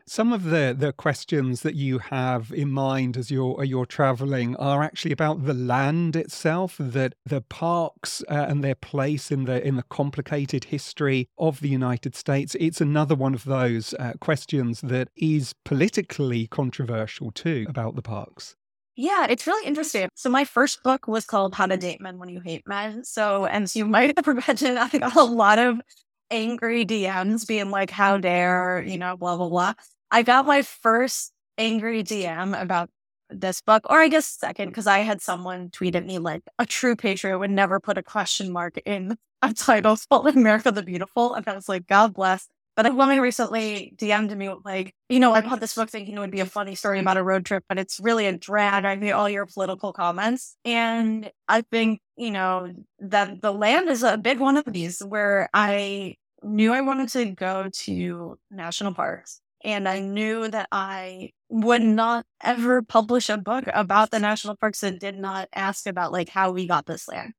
some 0.08 0.32
of 0.32 0.44
the, 0.44 0.74
the 0.76 0.92
questions 0.92 1.62
that 1.62 1.74
you 1.74 1.98
have 1.98 2.52
in 2.52 2.70
mind 2.70 3.16
as 3.16 3.30
you're 3.30 3.62
you're 3.62 3.86
traveling 3.86 4.56
are 4.56 4.82
actually 4.82 5.12
about 5.12 5.44
the 5.44 5.54
land 5.54 6.16
itself, 6.16 6.76
that 6.78 7.14
the 7.24 7.42
parks 7.42 8.22
uh, 8.28 8.46
and 8.48 8.64
their 8.64 8.74
place 8.74 9.30
in 9.30 9.44
the 9.44 9.64
in 9.66 9.76
the 9.76 9.82
complicated 9.84 10.64
history 10.64 11.28
of 11.38 11.60
the 11.60 11.68
United 11.68 12.16
States. 12.16 12.56
It's 12.58 12.80
another 12.80 13.14
one 13.14 13.34
of 13.34 13.44
those 13.44 13.94
uh, 13.94 14.14
questions 14.20 14.80
that 14.80 15.08
is 15.16 15.54
politically 15.64 16.46
controversial 16.46 17.30
too 17.30 17.66
about 17.68 17.94
the 17.94 18.02
parks. 18.02 18.56
Yeah, 19.00 19.28
it's 19.30 19.46
really 19.46 19.64
interesting. 19.64 20.08
So 20.16 20.28
my 20.28 20.44
first 20.44 20.82
book 20.82 21.06
was 21.06 21.24
called 21.24 21.54
How 21.54 21.66
to 21.66 21.76
Date 21.76 22.00
Men 22.00 22.18
When 22.18 22.28
You 22.28 22.40
Hate 22.40 22.66
Men. 22.66 23.04
So, 23.04 23.46
and 23.46 23.70
so 23.70 23.78
you 23.78 23.84
might 23.86 24.12
have 24.18 24.26
imagined, 24.26 24.76
I 24.76 24.88
got 24.88 25.14
a 25.14 25.22
lot 25.22 25.60
of 25.60 25.80
angry 26.32 26.84
DMs 26.84 27.46
being 27.46 27.70
like, 27.70 27.90
how 27.90 28.18
dare, 28.18 28.82
you 28.84 28.98
know, 28.98 29.16
blah, 29.16 29.36
blah, 29.36 29.48
blah. 29.48 29.74
I 30.10 30.24
got 30.24 30.46
my 30.46 30.62
first 30.62 31.32
angry 31.56 32.02
DM 32.02 32.60
about 32.60 32.90
this 33.30 33.60
book, 33.62 33.84
or 33.88 34.00
I 34.00 34.08
guess 34.08 34.26
second, 34.26 34.70
because 34.70 34.88
I 34.88 34.98
had 35.00 35.22
someone 35.22 35.70
tweet 35.70 35.94
at 35.94 36.04
me 36.04 36.18
like 36.18 36.42
a 36.58 36.66
true 36.66 36.96
patriot 36.96 37.38
would 37.38 37.52
never 37.52 37.78
put 37.78 37.98
a 37.98 38.02
question 38.02 38.50
mark 38.50 38.78
in 38.84 39.16
a 39.42 39.54
title 39.54 39.96
called 40.10 40.26
America 40.26 40.72
the 40.72 40.82
Beautiful. 40.82 41.34
And 41.34 41.46
I 41.46 41.54
was 41.54 41.68
like, 41.68 41.86
God 41.86 42.14
bless. 42.14 42.48
But 42.78 42.86
a 42.86 42.92
woman 42.92 43.20
recently 43.20 43.92
DM'd 43.96 44.36
me 44.38 44.50
like, 44.64 44.94
you 45.08 45.18
know, 45.18 45.32
I 45.32 45.40
bought 45.40 45.58
this 45.58 45.74
book 45.74 45.90
thinking 45.90 46.14
it 46.14 46.20
would 46.20 46.30
be 46.30 46.38
a 46.38 46.46
funny 46.46 46.76
story 46.76 47.00
about 47.00 47.16
a 47.16 47.24
road 47.24 47.44
trip, 47.44 47.64
but 47.68 47.76
it's 47.76 47.98
really 47.98 48.26
a 48.26 48.38
drag. 48.38 48.84
I 48.84 48.94
mean, 48.94 49.12
all 49.12 49.28
your 49.28 49.46
political 49.46 49.92
comments. 49.92 50.56
And 50.64 51.28
I 51.48 51.62
think, 51.62 51.98
you 52.16 52.30
know, 52.30 52.72
that 53.00 53.42
the 53.42 53.52
land 53.52 53.88
is 53.88 54.04
a 54.04 54.16
big 54.16 54.38
one 54.38 54.56
of 54.56 54.64
these 54.64 55.00
where 55.00 55.48
I 55.52 56.14
knew 56.44 56.72
I 56.72 56.82
wanted 56.82 57.08
to 57.08 57.24
go 57.24 57.68
to 57.68 58.38
national 58.48 58.94
parks 58.94 59.40
and 59.64 59.88
I 59.88 59.98
knew 59.98 60.46
that 60.46 60.68
I 60.70 61.30
would 61.48 61.82
not 61.82 62.26
ever 62.44 62.82
publish 62.82 63.28
a 63.28 63.38
book 63.38 63.64
about 63.74 64.12
the 64.12 64.20
national 64.20 64.54
parks 64.54 64.82
that 64.82 65.00
did 65.00 65.18
not 65.18 65.48
ask 65.52 65.88
about 65.88 66.12
like 66.12 66.28
how 66.28 66.52
we 66.52 66.68
got 66.68 66.86
this 66.86 67.08
land. 67.08 67.32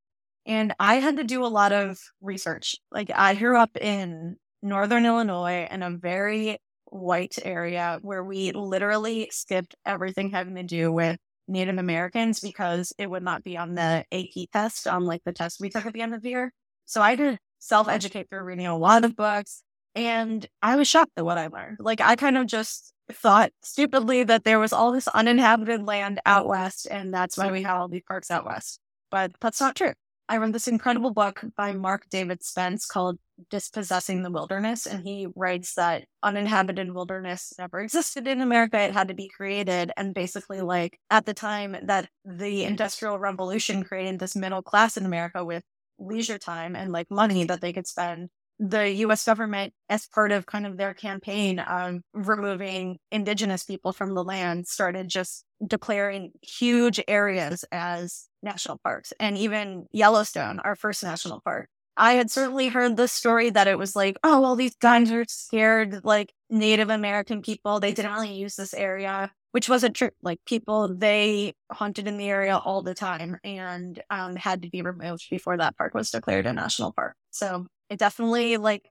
And 0.46 0.74
I 0.82 0.96
had 0.96 1.16
to 1.16 1.24
do 1.24 1.46
a 1.46 1.48
lot 1.48 1.72
of 1.72 1.98
research. 2.20 2.76
Like 2.92 3.10
I 3.16 3.36
grew 3.36 3.58
up 3.58 3.78
in 3.78 4.36
northern 4.62 5.06
Illinois 5.06 5.68
in 5.70 5.84
a 5.84 5.92
very 5.92 6.58
white 6.86 7.38
area 7.44 8.00
where 8.02 8.24
we 8.24 8.52
literally 8.52 9.30
skipped 9.32 9.76
everything 9.86 10.32
having 10.32 10.56
to 10.56 10.64
do 10.64 10.92
with 10.92 11.18
Native 11.48 11.78
Americans 11.78 12.40
because 12.40 12.94
it 12.98 13.10
would 13.10 13.24
not 13.24 13.44
be 13.44 13.58
on 13.58 13.76
the 13.76 14.06
AP 14.12 14.50
test, 14.54 14.88
on 14.88 15.06
like 15.06 15.24
the 15.24 15.34
test 15.34 15.60
we 15.60 15.70
took 15.70 15.86
at 15.86 15.94
the 15.94 16.02
end 16.02 16.14
of 16.14 16.22
the 16.22 16.30
year. 16.30 16.54
So 16.86 17.02
I 17.02 17.16
did 17.16 17.40
self 17.60 17.88
educate 17.88 18.30
through 18.30 18.44
reading 18.44 18.68
a 18.68 18.78
lot 18.78 19.06
of 19.06 19.16
books. 19.16 19.64
And 19.96 20.46
I 20.62 20.76
was 20.76 20.88
shocked 20.88 21.12
at 21.18 21.26
what 21.26 21.38
I 21.38 21.48
learned. 21.48 21.78
Like, 21.80 22.00
I 22.00 22.16
kind 22.16 22.38
of 22.38 22.46
just 22.46 22.94
thought 23.12 23.52
stupidly 23.64 24.24
that 24.24 24.44
there 24.44 24.60
was 24.60 24.72
all 24.72 24.92
this 24.92 25.08
uninhabited 25.08 25.84
land 25.84 26.22
out 26.26 26.48
west, 26.48 26.88
and 26.90 27.14
that's 27.14 27.38
why 27.38 27.52
we 27.52 27.64
have 27.64 27.78
all 27.78 27.88
these 27.88 28.04
parks 28.08 28.30
out 28.30 28.46
west. 28.46 28.80
But 29.10 29.32
that's 29.42 29.60
not 29.60 29.76
true. 29.76 29.94
I 30.30 30.38
read 30.38 30.54
this 30.54 30.68
incredible 30.68 31.12
book 31.12 31.42
by 31.58 31.74
Mark 31.74 32.08
David 32.12 32.44
Spence 32.44 32.86
called 32.86 33.18
Dispossessing 33.50 34.22
the 34.22 34.30
Wilderness. 34.30 34.86
And 34.86 35.04
he 35.04 35.26
writes 35.36 35.74
that 35.74 36.06
uninhabited 36.22 36.94
wilderness 36.94 37.52
never 37.58 37.80
existed 37.80 38.28
in 38.28 38.40
America. 38.40 38.80
It 38.80 38.94
had 38.94 39.08
to 39.08 39.16
be 39.16 39.28
created. 39.28 39.92
And 39.98 40.14
basically, 40.14 40.62
like 40.62 41.00
at 41.10 41.26
the 41.26 41.34
time 41.34 41.76
that 41.82 42.10
the 42.24 42.64
Industrial 42.64 43.18
Revolution 43.18 43.84
created 43.84 44.20
this 44.20 44.36
middle 44.36 44.62
class 44.62 44.98
in 44.98 45.06
America 45.08 45.44
with 45.44 45.64
leisure 45.98 46.38
time 46.38 46.76
and 46.76 46.92
like 46.92 47.10
money 47.10 47.44
that 47.46 47.60
they 47.60 47.74
could 47.74 47.88
spend 47.88 48.30
the 48.60 48.90
US 49.06 49.26
government, 49.26 49.74
as 49.88 50.06
part 50.06 50.32
of 50.32 50.46
kind 50.46 50.68
of 50.68 50.78
their 50.78 50.94
campaign 50.94 51.60
of 51.60 52.02
removing 52.14 53.00
indigenous 53.10 53.64
people 53.64 53.94
from 53.94 54.14
the 54.14 54.24
land, 54.24 54.68
started 54.68 55.08
just 55.08 55.46
declaring 55.66 56.34
huge 56.42 57.02
areas 57.08 57.64
as 57.72 58.29
national 58.42 58.80
parks 58.84 59.14
and 59.20 59.38
even 59.38 59.86
Yellowstone, 59.92 60.60
our 60.60 60.76
first 60.76 61.04
national 61.04 61.42
park. 61.42 61.70
I 61.98 62.14
had 62.14 62.32
certainly 62.32 62.70
heard 62.70 62.96
the 62.96 63.10
story 63.10 63.50
that 63.50 63.68
it 63.68 63.78
was 63.78 63.94
like, 63.94 64.18
oh, 64.24 64.40
well, 64.40 64.56
these 64.56 64.76
guys 64.76 65.12
are 65.12 65.26
scared, 65.28 66.06
like 66.06 66.34
Native 66.50 66.90
American 66.90 67.42
people. 67.42 67.80
They 67.82 67.92
didn't 67.92 68.14
really 68.14 68.34
use 68.34 68.56
this 68.56 68.74
area, 68.74 69.32
which 69.52 69.68
wasn't 69.68 69.98
true. 69.98 70.12
Like 70.22 70.40
people, 70.46 70.96
they 70.96 71.56
hunted 71.70 72.08
in 72.08 72.18
the 72.18 72.30
area 72.30 72.56
all 72.56 72.82
the 72.84 72.94
time 72.94 73.38
and 73.44 74.02
um, 74.10 74.38
had 74.38 74.62
to 74.62 74.70
be 74.70 74.82
removed 74.82 75.28
before 75.30 75.58
that 75.58 75.78
park 75.78 75.94
was 75.94 76.10
declared 76.10 76.46
a 76.46 76.54
national 76.54 76.94
park. 76.94 77.16
So 77.32 77.68
it 77.90 78.00
definitely 78.00 78.56
like 78.56 78.90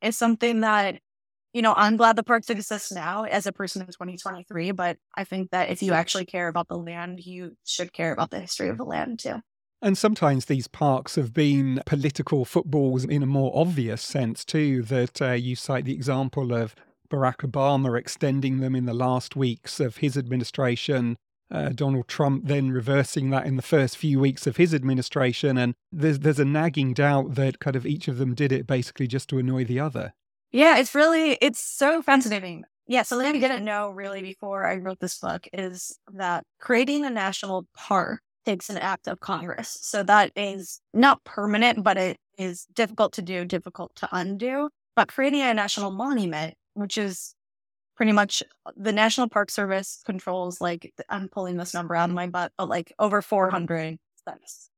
is 0.00 0.16
something 0.16 0.60
that 0.60 1.00
you 1.54 1.62
know 1.62 1.72
i'm 1.76 1.96
glad 1.96 2.16
the 2.16 2.22
parks 2.22 2.50
exist 2.50 2.92
now 2.92 3.24
as 3.24 3.46
a 3.46 3.52
person 3.52 3.80
in 3.80 3.88
2023 3.88 4.72
but 4.72 4.98
i 5.14 5.24
think 5.24 5.50
that 5.50 5.70
if 5.70 5.82
you 5.82 5.94
actually 5.94 6.26
care 6.26 6.48
about 6.48 6.68
the 6.68 6.76
land 6.76 7.24
you 7.24 7.56
should 7.64 7.92
care 7.94 8.12
about 8.12 8.30
the 8.30 8.40
history 8.40 8.68
of 8.68 8.76
the 8.76 8.84
land 8.84 9.18
too 9.18 9.36
and 9.80 9.96
sometimes 9.96 10.46
these 10.46 10.68
parks 10.68 11.14
have 11.14 11.32
been 11.32 11.80
political 11.86 12.44
footballs 12.44 13.04
in 13.04 13.22
a 13.22 13.26
more 13.26 13.52
obvious 13.54 14.02
sense 14.02 14.44
too 14.44 14.82
that 14.82 15.22
uh, 15.22 15.32
you 15.32 15.56
cite 15.56 15.86
the 15.86 15.94
example 15.94 16.52
of 16.52 16.74
barack 17.08 17.38
obama 17.38 17.98
extending 17.98 18.60
them 18.60 18.74
in 18.74 18.84
the 18.84 18.94
last 18.94 19.36
weeks 19.36 19.80
of 19.80 19.98
his 19.98 20.18
administration 20.18 21.16
uh, 21.50 21.68
Donald 21.68 22.08
Trump 22.08 22.46
then 22.46 22.70
reversing 22.70 23.30
that 23.30 23.46
in 23.46 23.56
the 23.56 23.62
first 23.62 23.96
few 23.96 24.18
weeks 24.18 24.46
of 24.46 24.56
his 24.56 24.74
administration. 24.74 25.56
And 25.58 25.74
there's 25.92 26.20
there's 26.20 26.40
a 26.40 26.44
nagging 26.44 26.94
doubt 26.94 27.34
that 27.34 27.60
kind 27.60 27.76
of 27.76 27.86
each 27.86 28.08
of 28.08 28.18
them 28.18 28.34
did 28.34 28.50
it 28.50 28.66
basically 28.66 29.06
just 29.06 29.28
to 29.28 29.38
annoy 29.38 29.64
the 29.64 29.78
other. 29.78 30.14
Yeah, 30.54 30.78
it's 30.78 30.94
really 30.94 31.32
it's 31.40 31.58
so 31.60 32.00
fascinating. 32.00 32.62
Yeah, 32.86 33.02
so 33.02 33.16
something 33.16 33.42
I 33.42 33.48
didn't 33.48 33.64
know 33.64 33.90
really 33.90 34.22
before 34.22 34.64
I 34.64 34.76
wrote 34.76 35.00
this 35.00 35.18
book 35.18 35.48
is 35.52 35.98
that 36.12 36.44
creating 36.60 37.04
a 37.04 37.10
national 37.10 37.66
park 37.74 38.20
takes 38.46 38.70
an 38.70 38.78
act 38.78 39.08
of 39.08 39.18
Congress. 39.18 39.76
So 39.80 40.04
that 40.04 40.30
is 40.36 40.80
not 40.92 41.24
permanent, 41.24 41.82
but 41.82 41.96
it 41.96 42.18
is 42.38 42.66
difficult 42.72 43.14
to 43.14 43.22
do, 43.22 43.44
difficult 43.44 43.96
to 43.96 44.08
undo. 44.12 44.68
But 44.94 45.08
creating 45.08 45.40
a 45.40 45.54
national 45.54 45.90
monument, 45.90 46.54
which 46.74 46.98
is 46.98 47.34
pretty 47.96 48.12
much 48.12 48.42
uh, 48.66 48.72
the 48.76 48.92
National 48.92 49.28
Park 49.28 49.50
Service 49.50 50.02
controls 50.06 50.60
like 50.60 50.92
I'm 51.08 51.28
pulling 51.28 51.56
this 51.56 51.74
number 51.74 51.96
out 51.96 52.10
of 52.10 52.14
my 52.14 52.28
butt, 52.28 52.52
but 52.56 52.68
like 52.68 52.92
over 53.00 53.22
400 53.22 53.98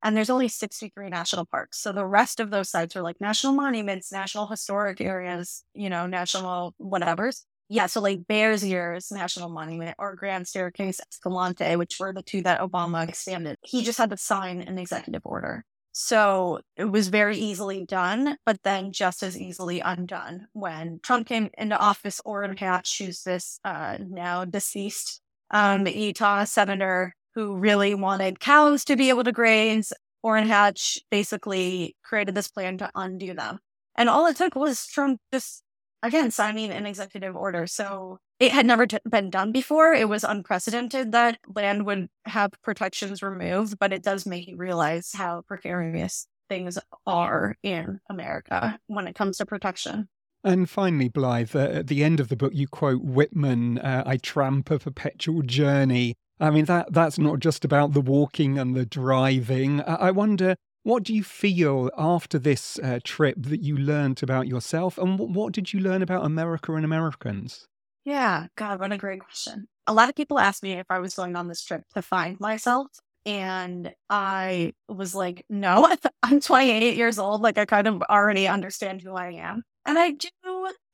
And 0.02 0.16
there's 0.16 0.30
only 0.30 0.48
63 0.48 1.08
national 1.08 1.46
parks. 1.46 1.80
So 1.80 1.92
the 1.92 2.06
rest 2.06 2.40
of 2.40 2.50
those 2.50 2.70
sites 2.70 2.96
are 2.96 3.02
like 3.02 3.20
national 3.20 3.52
monuments, 3.54 4.12
national 4.12 4.46
historic 4.46 5.00
areas, 5.00 5.64
you 5.74 5.90
know, 5.90 6.06
national 6.06 6.74
whatevers. 6.80 7.42
Yeah, 7.68 7.86
so 7.86 8.00
like 8.00 8.28
Bears 8.28 8.64
Ears 8.64 9.10
National 9.10 9.48
Monument 9.48 9.96
or 9.98 10.14
Grand 10.14 10.46
Staircase 10.46 11.00
Escalante, 11.00 11.74
which 11.74 11.98
were 11.98 12.12
the 12.12 12.22
two 12.22 12.42
that 12.42 12.60
Obama 12.60 13.08
expanded. 13.08 13.56
He 13.62 13.82
just 13.82 13.98
had 13.98 14.10
to 14.10 14.16
sign 14.16 14.60
an 14.60 14.78
executive 14.78 15.22
order. 15.24 15.64
So 15.98 16.60
it 16.76 16.84
was 16.84 17.08
very 17.08 17.38
easily 17.38 17.86
done, 17.86 18.36
but 18.44 18.62
then 18.62 18.92
just 18.92 19.22
as 19.22 19.40
easily 19.40 19.80
undone 19.80 20.46
when 20.52 21.00
Trump 21.02 21.26
came 21.26 21.48
into 21.56 21.76
office. 21.76 22.20
Orrin 22.24 22.56
Hatch, 22.56 22.98
who's 22.98 23.22
this 23.22 23.58
uh, 23.64 23.96
now 24.06 24.44
deceased 24.44 25.22
um, 25.50 25.86
Utah 25.86 26.44
senator 26.44 27.14
who 27.36 27.54
really 27.54 27.94
wanted 27.94 28.40
cows 28.40 28.84
to 28.86 28.96
be 28.96 29.10
able 29.10 29.22
to 29.22 29.30
graze, 29.30 29.92
Orrin 30.22 30.48
Hatch 30.48 30.98
basically 31.10 31.94
created 32.02 32.34
this 32.34 32.48
plan 32.48 32.78
to 32.78 32.90
undo 32.94 33.34
them. 33.34 33.60
And 33.94 34.08
all 34.08 34.26
it 34.26 34.36
took 34.36 34.56
was 34.56 34.86
Trump 34.86 35.20
just, 35.32 35.62
again, 36.02 36.30
signing 36.30 36.70
an 36.70 36.86
executive 36.86 37.36
order. 37.36 37.66
So 37.66 38.18
it 38.40 38.52
had 38.52 38.64
never 38.64 38.86
t- 38.86 38.98
been 39.08 39.28
done 39.28 39.52
before. 39.52 39.92
It 39.92 40.08
was 40.08 40.24
unprecedented 40.24 41.12
that 41.12 41.38
land 41.54 41.84
would 41.84 42.08
have 42.24 42.52
protections 42.62 43.22
removed, 43.22 43.78
but 43.78 43.92
it 43.92 44.02
does 44.02 44.24
make 44.24 44.48
you 44.48 44.56
realize 44.56 45.12
how 45.14 45.42
precarious 45.46 46.26
things 46.48 46.78
are 47.06 47.56
in 47.62 48.00
America 48.08 48.78
when 48.86 49.06
it 49.06 49.14
comes 49.14 49.36
to 49.36 49.46
protection. 49.46 50.08
And 50.42 50.70
finally, 50.70 51.08
Blythe, 51.08 51.54
uh, 51.54 51.58
at 51.58 51.88
the 51.88 52.02
end 52.02 52.18
of 52.18 52.28
the 52.28 52.36
book, 52.36 52.54
you 52.54 52.66
quote 52.66 53.02
Whitman, 53.02 53.78
uh, 53.78 54.04
I 54.06 54.16
tramp 54.16 54.70
a 54.70 54.78
perpetual 54.78 55.42
journey. 55.42 56.14
I 56.38 56.50
mean, 56.50 56.66
that 56.66 56.92
that's 56.92 57.18
not 57.18 57.40
just 57.40 57.64
about 57.64 57.92
the 57.92 58.00
walking 58.00 58.58
and 58.58 58.74
the 58.74 58.84
driving. 58.84 59.80
I 59.82 60.10
wonder, 60.10 60.56
what 60.82 61.02
do 61.02 61.14
you 61.14 61.24
feel 61.24 61.90
after 61.96 62.38
this 62.38 62.78
uh, 62.78 63.00
trip 63.02 63.36
that 63.40 63.60
you 63.60 63.76
learned 63.76 64.22
about 64.22 64.46
yourself? 64.46 64.98
And 64.98 65.18
what 65.18 65.52
did 65.52 65.72
you 65.72 65.80
learn 65.80 66.02
about 66.02 66.24
America 66.24 66.74
and 66.74 66.84
Americans? 66.84 67.66
Yeah, 68.04 68.46
God, 68.56 68.78
what 68.78 68.92
a 68.92 68.98
great 68.98 69.20
question. 69.20 69.66
A 69.88 69.94
lot 69.94 70.08
of 70.08 70.14
people 70.14 70.38
asked 70.38 70.62
me 70.62 70.74
if 70.74 70.86
I 70.90 71.00
was 71.00 71.14
going 71.14 71.34
on 71.36 71.48
this 71.48 71.64
trip 71.64 71.82
to 71.94 72.02
find 72.02 72.38
myself. 72.38 72.86
And 73.24 73.92
I 74.08 74.74
was 74.88 75.12
like, 75.12 75.44
no, 75.50 75.92
I'm 76.22 76.40
28 76.40 76.96
years 76.96 77.18
old. 77.18 77.40
Like, 77.40 77.58
I 77.58 77.64
kind 77.64 77.88
of 77.88 78.02
already 78.02 78.46
understand 78.46 79.02
who 79.02 79.14
I 79.14 79.32
am. 79.32 79.64
And 79.86 79.98
I 79.98 80.10
do 80.10 80.28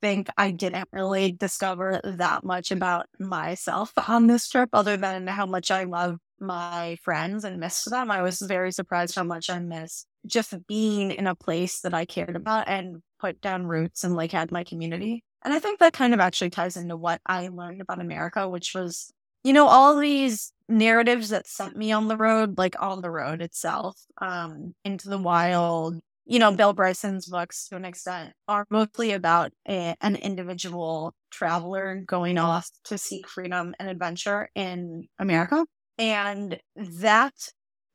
think 0.01 0.29
I 0.37 0.51
didn't 0.51 0.87
really 0.93 1.31
discover 1.31 1.99
that 2.03 2.43
much 2.43 2.71
about 2.71 3.07
myself 3.19 3.91
on 4.07 4.27
this 4.27 4.47
trip, 4.47 4.69
other 4.71 4.97
than 4.97 5.25
how 5.25 5.47
much 5.47 5.71
I 5.71 5.83
love 5.85 6.17
my 6.39 6.97
friends 7.01 7.43
and 7.43 7.59
miss 7.59 7.83
them. 7.85 8.11
I 8.11 8.21
was 8.21 8.39
very 8.39 8.71
surprised 8.71 9.15
how 9.15 9.23
much 9.23 9.49
I 9.49 9.59
miss 9.59 10.05
just 10.25 10.53
being 10.67 11.11
in 11.11 11.25
a 11.25 11.35
place 11.35 11.81
that 11.81 11.93
I 11.93 12.05
cared 12.05 12.35
about 12.35 12.67
and 12.67 13.01
put 13.19 13.41
down 13.41 13.65
roots 13.65 14.03
and 14.03 14.15
like 14.15 14.31
had 14.31 14.51
my 14.51 14.63
community. 14.63 15.23
And 15.43 15.53
I 15.53 15.59
think 15.59 15.79
that 15.79 15.93
kind 15.93 16.13
of 16.13 16.19
actually 16.19 16.51
ties 16.51 16.77
into 16.77 16.95
what 16.95 17.19
I 17.25 17.47
learned 17.47 17.81
about 17.81 17.99
America, 17.99 18.47
which 18.47 18.73
was, 18.75 19.11
you 19.43 19.53
know, 19.53 19.67
all 19.67 19.97
these 19.97 20.53
narratives 20.69 21.29
that 21.29 21.47
sent 21.47 21.75
me 21.75 21.91
on 21.91 22.07
the 22.07 22.17
road, 22.17 22.57
like 22.57 22.75
on 22.79 23.01
the 23.01 23.11
road 23.11 23.41
itself, 23.41 23.97
um, 24.21 24.75
into 24.85 25.09
the 25.09 25.17
wild. 25.17 25.99
You 26.25 26.39
know, 26.39 26.53
Bill 26.53 26.73
Bryson's 26.73 27.27
books 27.27 27.67
to 27.67 27.75
an 27.75 27.85
extent 27.85 28.33
are 28.47 28.65
mostly 28.69 29.11
about 29.11 29.51
a, 29.67 29.95
an 30.01 30.15
individual 30.15 31.13
traveler 31.31 32.01
going 32.05 32.37
off 32.37 32.69
to 32.85 32.97
seek 32.97 33.27
freedom 33.27 33.75
and 33.79 33.89
adventure 33.89 34.49
in 34.55 35.07
America. 35.19 35.65
And 35.97 36.59
that 36.75 37.33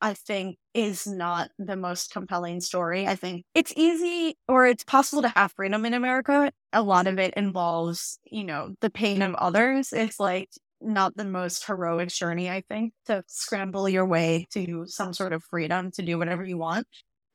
I 0.00 0.14
think 0.14 0.56
is 0.74 1.06
not 1.06 1.50
the 1.58 1.76
most 1.76 2.12
compelling 2.12 2.60
story. 2.60 3.06
I 3.06 3.16
think 3.16 3.44
it's 3.54 3.72
easy 3.76 4.36
or 4.46 4.66
it's 4.66 4.84
possible 4.84 5.22
to 5.22 5.28
have 5.28 5.52
freedom 5.52 5.84
in 5.84 5.94
America. 5.94 6.52
A 6.72 6.82
lot 6.82 7.06
of 7.06 7.18
it 7.18 7.34
involves, 7.34 8.18
you 8.30 8.44
know, 8.44 8.74
the 8.80 8.90
pain 8.90 9.22
of 9.22 9.34
others. 9.34 9.92
It's 9.92 10.20
like 10.20 10.50
not 10.80 11.16
the 11.16 11.24
most 11.24 11.66
heroic 11.66 12.10
journey, 12.10 12.48
I 12.48 12.62
think, 12.68 12.92
to 13.06 13.24
scramble 13.26 13.88
your 13.88 14.06
way 14.06 14.46
to 14.52 14.84
some 14.86 15.12
sort 15.12 15.32
of 15.32 15.42
freedom 15.44 15.90
to 15.92 16.02
do 16.02 16.18
whatever 16.18 16.44
you 16.44 16.58
want. 16.58 16.86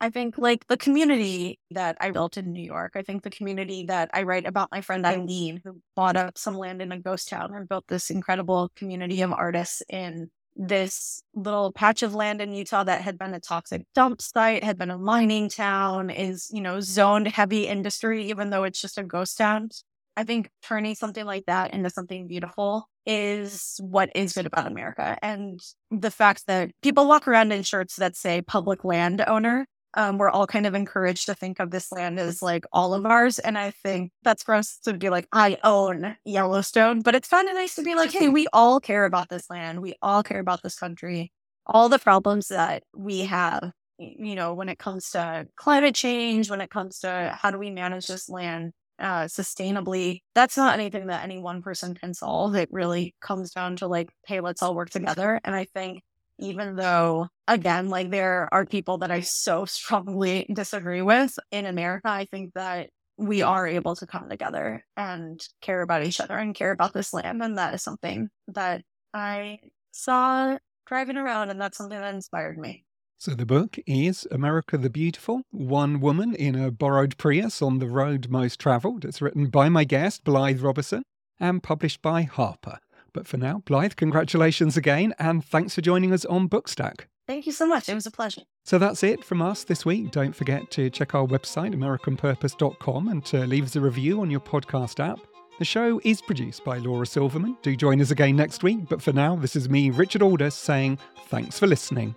I 0.03 0.09
think 0.09 0.37
like 0.37 0.67
the 0.67 0.75
community 0.75 1.59
that 1.71 1.95
I 2.01 2.11
built 2.11 2.35
in 2.35 2.51
New 2.51 2.61
York, 2.61 2.91
I 2.97 3.03
think 3.03 3.23
the 3.23 3.29
community 3.29 3.85
that 3.85 4.09
I 4.13 4.23
write 4.23 4.45
about 4.45 4.67
my 4.69 4.81
friend 4.81 5.05
Eileen, 5.05 5.61
who 5.63 5.79
bought 5.95 6.17
up 6.17 6.37
some 6.37 6.57
land 6.57 6.81
in 6.81 6.91
a 6.91 6.99
ghost 6.99 7.29
town 7.29 7.53
and 7.55 7.69
built 7.69 7.85
this 7.87 8.09
incredible 8.09 8.69
community 8.75 9.21
of 9.21 9.31
artists 9.31 9.81
in 9.87 10.29
this 10.57 11.23
little 11.33 11.71
patch 11.71 12.03
of 12.03 12.13
land 12.13 12.41
in 12.41 12.53
Utah 12.53 12.83
that 12.83 12.99
had 12.99 13.17
been 13.17 13.33
a 13.33 13.39
toxic 13.39 13.83
dump 13.95 14.21
site, 14.21 14.61
had 14.61 14.77
been 14.77 14.91
a 14.91 14.97
mining 14.97 15.47
town, 15.47 16.09
is, 16.09 16.49
you 16.51 16.59
know, 16.59 16.81
zoned 16.81 17.29
heavy 17.29 17.65
industry, 17.65 18.25
even 18.25 18.49
though 18.49 18.65
it's 18.65 18.81
just 18.81 18.97
a 18.97 19.03
ghost 19.03 19.37
town. 19.37 19.69
I 20.17 20.25
think 20.25 20.49
turning 20.61 20.95
something 20.95 21.25
like 21.25 21.45
that 21.45 21.73
into 21.73 21.89
something 21.89 22.27
beautiful 22.27 22.89
is 23.05 23.79
what 23.81 24.09
is 24.15 24.33
good 24.33 24.47
about 24.47 24.67
America. 24.67 25.17
And 25.21 25.61
the 25.91 26.11
fact 26.11 26.45
that 26.47 26.71
people 26.81 27.07
walk 27.07 27.25
around 27.25 27.53
in 27.53 27.63
shirts 27.63 27.95
that 27.95 28.17
say 28.17 28.41
public 28.41 28.83
land 28.83 29.23
owner, 29.25 29.65
um, 29.95 30.17
we're 30.17 30.29
all 30.29 30.47
kind 30.47 30.65
of 30.65 30.73
encouraged 30.73 31.27
to 31.27 31.35
think 31.35 31.59
of 31.59 31.71
this 31.71 31.91
land 31.91 32.19
as 32.19 32.41
like 32.41 32.65
all 32.71 32.93
of 32.93 33.05
ours. 33.05 33.39
And 33.39 33.57
I 33.57 33.71
think 33.71 34.11
that's 34.23 34.43
for 34.43 34.55
us 34.55 34.79
to 34.83 34.93
be 34.93 35.09
like, 35.09 35.27
I 35.31 35.57
own 35.63 36.15
Yellowstone. 36.25 37.01
But 37.01 37.15
it's 37.15 37.29
kind 37.29 37.47
of 37.47 37.55
nice 37.55 37.75
to 37.75 37.83
be 37.83 37.95
like, 37.95 38.11
hey, 38.11 38.29
we 38.29 38.47
all 38.53 38.79
care 38.79 39.05
about 39.05 39.29
this 39.29 39.49
land. 39.49 39.81
We 39.81 39.93
all 40.01 40.23
care 40.23 40.39
about 40.39 40.63
this 40.63 40.75
country. 40.75 41.31
All 41.65 41.89
the 41.89 41.99
problems 41.99 42.47
that 42.49 42.83
we 42.95 43.21
have, 43.21 43.71
you 43.97 44.35
know, 44.35 44.53
when 44.53 44.69
it 44.69 44.79
comes 44.79 45.11
to 45.11 45.47
climate 45.55 45.95
change, 45.95 46.49
when 46.49 46.61
it 46.61 46.69
comes 46.69 46.99
to 46.99 47.37
how 47.39 47.51
do 47.51 47.59
we 47.59 47.69
manage 47.69 48.07
this 48.07 48.27
land 48.27 48.71
uh, 48.99 49.23
sustainably, 49.25 50.21
that's 50.35 50.57
not 50.57 50.73
anything 50.73 51.07
that 51.07 51.23
any 51.23 51.39
one 51.39 51.61
person 51.61 51.93
can 51.95 52.13
solve. 52.13 52.55
It 52.55 52.69
really 52.71 53.15
comes 53.21 53.51
down 53.51 53.77
to 53.77 53.87
like, 53.87 54.09
hey, 54.27 54.39
let's 54.41 54.61
all 54.61 54.75
work 54.75 54.89
together. 54.89 55.39
And 55.43 55.55
I 55.55 55.65
think 55.65 56.01
even 56.43 56.75
though 56.75 57.27
again 57.47 57.89
like 57.89 58.11
there 58.11 58.49
are 58.51 58.65
people 58.65 58.97
that 58.97 59.11
i 59.11 59.21
so 59.21 59.65
strongly 59.65 60.45
disagree 60.53 61.01
with 61.01 61.37
in 61.51 61.65
america 61.65 62.09
i 62.09 62.25
think 62.25 62.53
that 62.53 62.89
we 63.17 63.41
are 63.41 63.67
able 63.67 63.95
to 63.95 64.07
come 64.07 64.29
together 64.29 64.83
and 64.97 65.47
care 65.61 65.81
about 65.81 66.03
each 66.03 66.19
other 66.19 66.37
and 66.37 66.55
care 66.55 66.71
about 66.71 66.93
this 66.93 67.13
land 67.13 67.41
and 67.41 67.57
that 67.57 67.73
is 67.73 67.81
something 67.81 68.29
that 68.47 68.83
i 69.13 69.57
saw 69.91 70.57
driving 70.85 71.17
around 71.17 71.49
and 71.49 71.61
that's 71.61 71.77
something 71.77 71.99
that 71.99 72.13
inspired 72.13 72.57
me 72.57 72.83
so 73.17 73.33
the 73.33 73.45
book 73.45 73.77
is 73.87 74.27
America 74.31 74.77
the 74.77 74.89
Beautiful, 74.89 75.43
One 75.49 76.01
Woman 76.01 76.35
in 76.35 76.55
a 76.55 76.71
Borrowed 76.71 77.17
Prius 77.17 77.61
on 77.61 77.79
the 77.79 77.87
Road 77.87 78.27
Most 78.29 78.59
Travelled. 78.59 79.05
It's 79.05 79.21
written 79.21 79.45
by 79.45 79.69
my 79.69 79.85
guest, 79.85 80.25
Blythe 80.25 80.59
Roberson, 80.59 81.03
and 81.39 81.63
published 81.63 82.01
by 82.01 82.23
Harper. 82.23 82.79
But 83.13 83.27
for 83.27 83.37
now, 83.37 83.61
Blythe, 83.65 83.93
congratulations 83.95 84.75
again, 84.75 85.13
and 85.19 85.45
thanks 85.45 85.75
for 85.75 85.81
joining 85.81 86.11
us 86.11 86.25
on 86.25 86.49
Bookstack. 86.49 87.01
Thank 87.27 87.45
you 87.45 87.51
so 87.51 87.65
much. 87.65 87.87
It 87.87 87.93
was 87.93 88.05
a 88.05 88.11
pleasure. 88.11 88.41
So 88.65 88.77
that's 88.77 89.03
it 89.03 89.23
from 89.23 89.41
us 89.41 89.63
this 89.63 89.85
week. 89.85 90.11
Don't 90.11 90.35
forget 90.35 90.69
to 90.71 90.89
check 90.89 91.15
our 91.15 91.25
website, 91.25 91.73
AmericanPurpose.com, 91.73 93.07
and 93.07 93.23
to 93.25 93.45
leave 93.45 93.65
us 93.65 93.75
a 93.75 93.81
review 93.81 94.21
on 94.21 94.29
your 94.29 94.41
podcast 94.41 94.99
app. 94.99 95.19
The 95.59 95.65
show 95.65 96.01
is 96.03 96.21
produced 96.21 96.65
by 96.65 96.79
Laura 96.79 97.05
Silverman. 97.05 97.57
Do 97.61 97.75
join 97.75 98.01
us 98.01 98.11
again 98.11 98.35
next 98.35 98.63
week. 98.63 98.89
But 98.89 99.01
for 99.01 99.13
now, 99.13 99.35
this 99.35 99.55
is 99.55 99.69
me, 99.69 99.91
Richard 99.91 100.23
Aldous, 100.23 100.55
saying 100.55 100.97
thanks 101.27 101.59
for 101.59 101.67
listening. 101.67 102.15